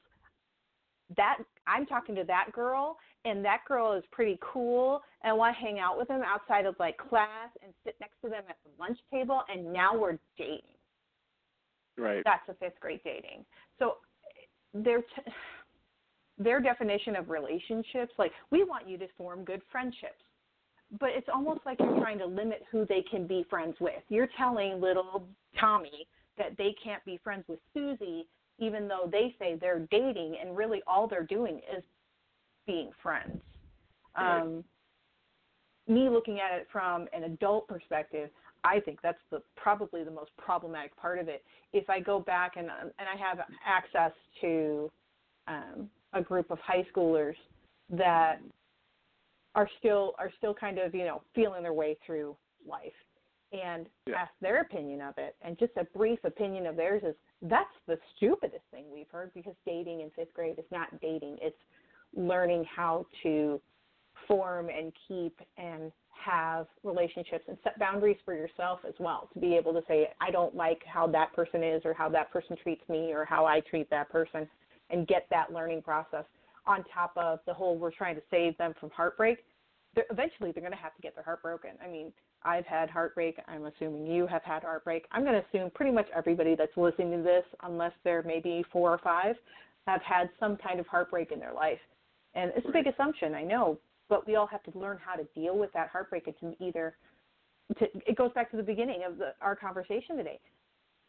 [1.15, 1.37] that
[1.67, 5.61] I'm talking to that girl, and that girl is pretty cool, and I want to
[5.61, 8.71] hang out with them outside of like class and sit next to them at the
[8.79, 10.61] lunch table, and now we're dating.
[11.97, 12.23] Right.
[12.23, 13.45] That's a fifth grade dating.
[13.79, 13.95] So
[14.73, 15.31] their t-
[16.37, 20.21] their definition of relationships, like we want you to form good friendships,
[20.99, 24.01] but it's almost like you're trying to limit who they can be friends with.
[24.09, 25.27] You're telling little
[25.59, 26.07] Tommy
[26.37, 28.27] that they can't be friends with Susie,
[28.59, 31.83] even though they say they're dating, and really all they're doing is
[32.65, 33.41] being friends.
[34.17, 34.41] Right.
[34.41, 34.63] Um,
[35.87, 38.29] me looking at it from an adult perspective,
[38.63, 41.43] I think that's the probably the most problematic part of it.
[41.71, 44.91] If I go back and and I have access to
[45.47, 47.35] um, a group of high schoolers
[47.89, 48.39] that
[49.55, 52.35] are still are still kind of you know feeling their way through
[52.67, 52.91] life,
[53.53, 54.21] and Yeah.
[54.23, 57.97] ask their opinion of it, and just a brief opinion of theirs is that's the
[58.15, 61.57] stupidest thing we've heard because dating in fifth grade is not dating; it's
[62.15, 63.61] learning how to
[64.27, 69.55] form and keep and have relationships and set boundaries for yourself as well to be
[69.55, 72.81] able to say i don't like how that person is or how that person treats
[72.89, 74.49] me or how i treat that person
[74.89, 76.25] and get that learning process
[76.65, 79.39] on top of the whole we're trying to save them from heartbreak.
[79.95, 81.71] They're, eventually they're going to have to get their heart broken.
[81.83, 82.11] I mean
[82.47, 86.07] i've had heartbreak i'm assuming you have had heartbreak i'm going to assume pretty much
[86.15, 89.35] everybody that's listening to this unless they're maybe four or five
[89.85, 91.79] have had some kind of heartbreak in their life
[92.35, 93.77] and it's a big assumption i know
[94.09, 96.23] but we all have to learn how to deal with that heartbreak.
[96.27, 96.95] It's either
[97.77, 100.39] to, it goes back to the beginning of the, our conversation today.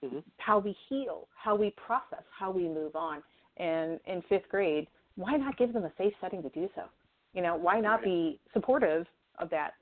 [0.05, 0.23] Mhm.
[0.39, 3.23] How we heal, how we process, how we move on,
[3.57, 6.85] and in fifth grade, why not give them a safe setting to do so?
[7.35, 8.05] You know, why not Right.
[8.05, 9.07] be supportive
[9.39, 9.75] of that?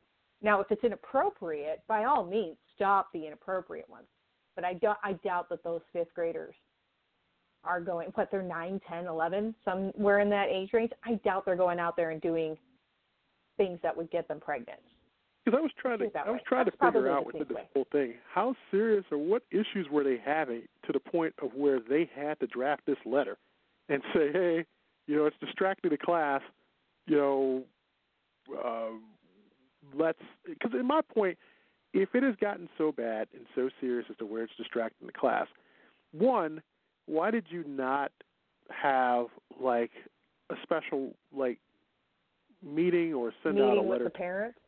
[0.46, 4.06] Now, if it's inappropriate, by all means, stop the inappropriate ones.
[4.54, 6.54] But I, do, I doubt that those fifth graders
[7.64, 10.92] are going, what, they're 9, 10, 11, somewhere in that age range.
[11.04, 12.56] I doubt they're going out there and doing
[13.56, 14.78] things that would get them pregnant.
[15.44, 17.26] Because I was trying to, Put it that I was trying That's to figure out
[17.32, 17.62] the this way.
[17.74, 21.80] whole thing how serious or what issues were they having to the point of where
[21.80, 23.36] they had to draft this letter
[23.88, 24.64] and say, hey,
[25.08, 26.40] you know, it's distracting the class,
[27.06, 27.62] you know,
[28.64, 28.90] uh,
[29.94, 30.18] let's.
[30.46, 31.38] Because in my point,
[31.92, 35.12] if it has gotten so bad and so serious as to where it's distracting the
[35.12, 35.46] class,
[36.12, 36.62] one,
[37.06, 38.12] why did you not
[38.70, 39.26] have
[39.60, 39.92] like
[40.50, 41.58] a special like
[42.62, 44.58] meeting or send out a Meeting with letter the parents.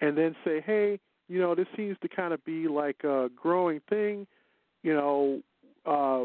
[0.00, 0.98] and then say, hey,
[1.28, 4.26] you know, this seems to kind of be like a growing thing.
[4.82, 5.42] You know,
[5.84, 6.24] uh,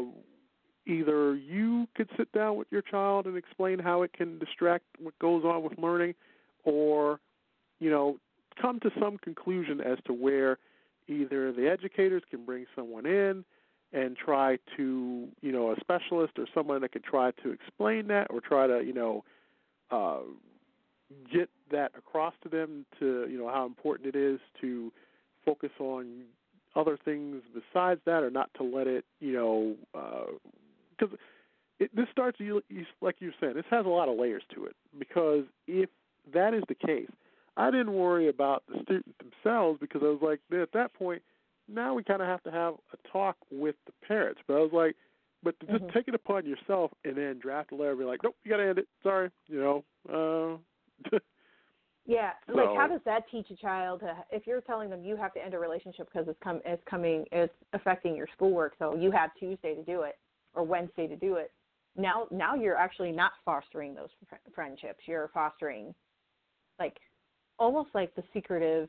[0.86, 5.18] either you could sit down with your child and explain how it can distract what
[5.18, 6.14] goes on with learning,
[6.64, 7.20] or,
[7.80, 8.18] you know,
[8.60, 10.58] come to some conclusion as to where
[11.08, 13.44] either the educators can bring someone in
[13.92, 18.26] and try to, you know, a specialist or someone that could try to explain that
[18.30, 19.24] or try to, you know,
[19.90, 20.20] uh,
[21.32, 24.92] get that across to them to you know how important it is to
[25.44, 26.22] focus on
[26.76, 29.74] other things besides that or not to let it you know
[30.98, 31.16] because
[31.78, 34.64] it this starts you, you like you're saying this has a lot of layers to
[34.64, 35.88] it because if
[36.32, 37.10] that is the case
[37.56, 41.22] i didn't worry about the students themselves because i was like at that point
[41.68, 44.72] now we kind of have to have a talk with the parents but i was
[44.72, 44.96] like
[45.42, 45.92] but to just Mhm.
[45.92, 48.58] take it upon yourself and then draft a letter and be like nope you got
[48.58, 49.84] to end it sorry you know
[51.10, 51.16] uh
[52.06, 55.32] Yeah, like how does that teach a child to, if you're telling them you have
[55.34, 59.10] to end a relationship because it's come it's coming it's affecting your schoolwork, so you
[59.10, 60.18] have Tuesday to do it
[60.52, 61.50] or Wednesday to do it.
[61.96, 65.00] Now now you're actually not fostering those fr- friendships.
[65.06, 65.94] You're fostering
[66.78, 66.98] like
[67.58, 68.88] almost like the secretive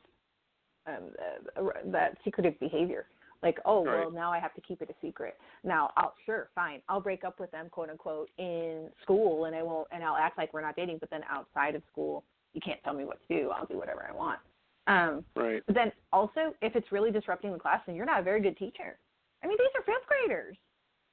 [0.87, 1.11] um
[1.57, 3.05] uh, that secretive behavior.
[3.43, 5.37] Like, oh well, now I have to keep it a secret.
[5.63, 6.81] Now, I'll sure, fine.
[6.89, 10.37] I'll break up with them, quote unquote, in school, and I won't, and I'll act
[10.37, 10.97] like we're not dating.
[10.99, 13.51] But then outside of school, you can't tell me what to do.
[13.51, 14.39] I'll do whatever I want.
[14.87, 18.23] Um, right but then also, if it's really disrupting the class, then you're not a
[18.23, 18.97] very good teacher.
[19.43, 20.55] I mean, these are fifth graders.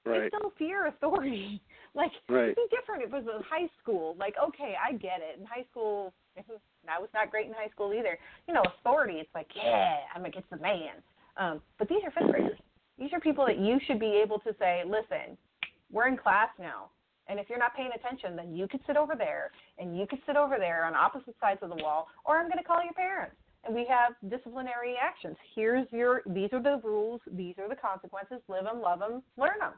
[0.04, 1.60] They right still fear authority.
[1.94, 2.44] like Right.
[2.50, 4.16] it'd be different if it was in high school.
[4.18, 5.38] Like, okay, I get it.
[5.38, 8.18] In high school, I was not great in high school either.
[8.48, 9.14] You know, authority.
[9.14, 11.02] It's like, yeah, I'm against the man.
[11.36, 12.58] Um, but these are fifth graders.
[12.98, 15.36] These are people that you should be able to say, listen,
[15.90, 16.90] we're in class now.
[17.28, 20.18] And if you're not paying attention, then you could sit over there and you could
[20.26, 22.92] sit over there on opposite sides of the wall, or I'm going to call your
[22.94, 23.36] parents.
[23.64, 25.36] And we have disciplinary actions.
[25.54, 28.38] Here's your, these are the rules, these are the consequences.
[28.48, 29.72] Live them, love them, learn them.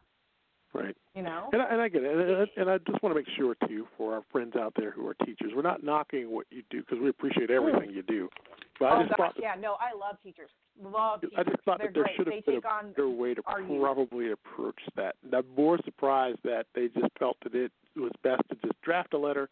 [0.74, 1.48] Right You know?
[1.52, 3.56] And I, and I get it, and, I- and I just want to make sure
[3.68, 6.80] too for our friends out there who are teachers, we're not knocking what you do
[6.80, 7.56] because we appreciate mm.
[7.56, 8.28] everything you do.
[8.80, 10.50] But oh I just gosh, thought that, yeah, no, I love teachers.
[10.82, 11.36] Love teachers.
[11.38, 12.16] I just thought They're that there great.
[12.16, 13.80] should they have been take a on better way to our youth.
[13.80, 15.14] probably approach that.
[15.22, 19.14] And I'm more surprised that they just felt that it was best to just draft
[19.14, 19.48] a letter,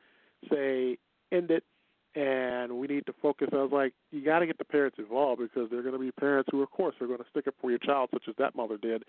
[0.51, 0.99] say
[1.31, 1.63] end it,
[2.15, 3.49] and we need to focus.
[3.53, 6.11] I was like, you got to get the parents involved because they're going to be
[6.13, 8.55] parents who, of course, are going to stick up for your child, such as that
[8.55, 9.05] mother did,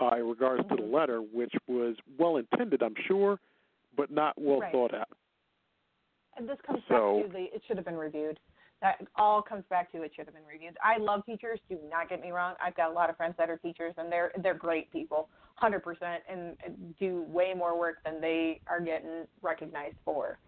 [0.00, 0.92] uh, in regards to the Mhm.
[0.92, 3.38] letter, which was well intended, I'm sure,
[3.94, 4.72] but not well Right.
[4.72, 5.08] thought out.
[6.36, 8.38] And this comes So- back to the it should have been reviewed.
[8.80, 10.76] That all comes back to it should have been reviewed.
[10.82, 11.58] I love teachers.
[11.68, 12.56] Do not get me wrong.
[12.60, 15.80] I've got a lot of friends that are teachers, and they're they're great people, hundred
[15.80, 20.38] percent, and and do way more work than they are getting recognized for.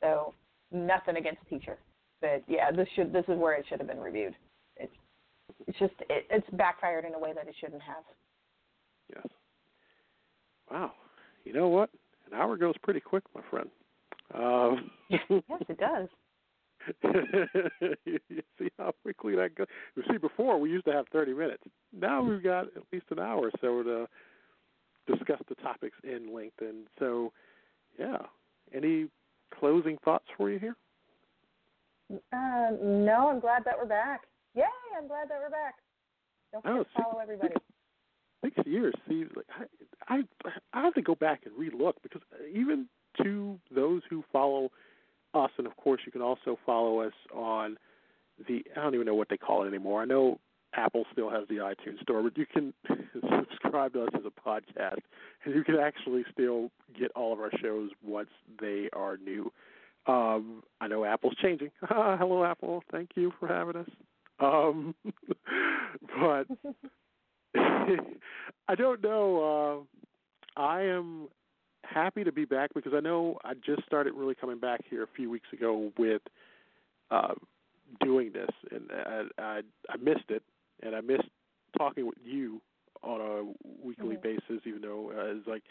[0.00, 0.34] So
[0.70, 1.78] nothing against teacher,
[2.20, 4.36] but yeah, this should this is where it should have been reviewed.
[4.76, 4.94] It's
[5.66, 8.04] it's just it, it's backfired in a way that it shouldn't have.
[9.14, 9.26] Yes.
[10.70, 10.92] Wow.
[11.44, 11.90] You know what?
[12.30, 13.68] An hour goes pretty quick, my friend.
[14.34, 15.20] Um, yes,
[15.68, 16.08] it does.
[18.04, 18.18] you
[18.58, 19.66] see how quickly that goes.
[19.96, 21.62] You see, before we used to have 30 minutes.
[21.98, 24.06] Now we've got at least an hour or so to
[25.12, 26.60] discuss the topics in length.
[26.60, 27.32] And so,
[27.98, 28.18] yeah.
[28.74, 29.06] Any
[29.58, 30.76] closing thoughts for you here?
[32.12, 34.22] Uh, no, I'm glad that we're back.
[34.54, 34.64] Yay!
[34.96, 35.74] I'm glad that we're back.
[36.52, 37.54] Don't forget Oh, to follow everybody.
[38.44, 38.94] Six years.
[39.08, 39.46] See, like
[40.08, 42.22] I, I, I have to go back and relook because
[42.52, 42.86] even
[43.22, 44.70] to those who follow
[45.34, 47.76] us, and of course, you can also follow us on
[48.46, 48.64] the.
[48.76, 50.02] I don't even know what they call it anymore.
[50.02, 50.38] I know
[50.74, 52.72] Apple still has the iTunes Store, but you can
[53.50, 55.00] subscribe to us as a podcast,
[55.44, 58.30] and you can actually still get all of our shows once
[58.60, 59.52] they are new.
[60.06, 61.70] Um, I know Apple's changing.
[61.82, 62.82] Hello, Apple.
[62.90, 63.90] Thank you for having us.
[64.40, 64.94] Um,
[66.20, 66.46] but
[67.54, 69.86] I don't know.
[70.56, 71.28] Uh, I am
[71.84, 75.08] happy to be back because I know I just started really coming back here a
[75.16, 76.22] few weeks ago with
[77.10, 77.34] uh,
[78.04, 80.42] doing this, and I, I I missed it,
[80.82, 81.28] and I missed
[81.76, 82.60] talking with you
[83.02, 83.42] on a
[83.86, 84.22] weekly Mhm.
[84.22, 84.66] basis.
[84.66, 85.62] Even though uh, it's like,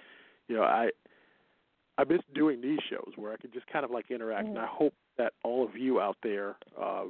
[0.48, 0.90] you know, I
[2.00, 4.66] I miss doing these shows where I could just kind of like interact, and I
[4.68, 7.06] hope that all of you out there uh,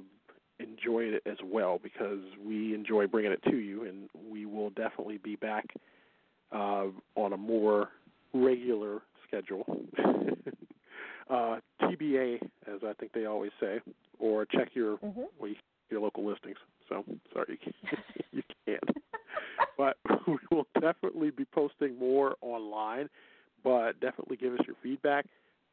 [0.60, 5.18] enjoyed it as well because we enjoy bringing it to you, and we will definitely
[5.18, 5.66] be back
[6.51, 6.86] uh,
[7.16, 7.89] on a more
[8.34, 9.66] regular schedule.
[11.30, 13.80] uh, TBA, as I think they always say,
[14.20, 15.28] or check your Mhm.
[15.39, 15.55] well, you,
[15.89, 16.58] your local listings.
[16.89, 17.03] So
[17.34, 18.05] sorry, you can't.
[18.32, 18.97] you can't.
[19.78, 19.97] but
[20.28, 23.10] we will definitely be posting more online.
[23.64, 25.26] But definitely give us your feedback.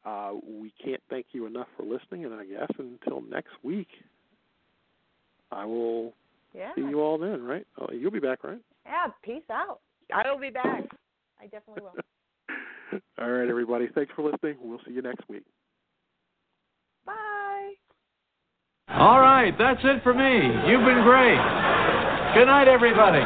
[0.03, 3.87] Uh, we can't thank you enough for listening, and I guess until next week,
[5.51, 6.13] I will
[6.53, 6.73] Yeah.
[6.75, 7.43] see you all then.
[7.43, 7.65] Right?
[7.77, 8.59] Oh, you'll be back, right?
[8.85, 9.07] Yeah.
[9.23, 9.79] Peace out.
[10.13, 10.83] I will be back.
[11.39, 11.95] I definitely will.
[13.19, 13.87] all right, everybody.
[13.87, 14.57] Thanks for listening.
[14.61, 15.43] We'll see you next week.
[17.05, 17.73] Bye.
[18.89, 20.47] All right, that's it for me.
[20.69, 21.39] You've been great.
[22.33, 23.21] Good night, everybody.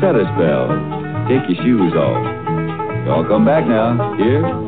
[0.00, 0.68] Set a spell.
[1.28, 3.06] Take your shoes off.
[3.06, 4.14] Y'all come back now.
[4.18, 4.63] Here?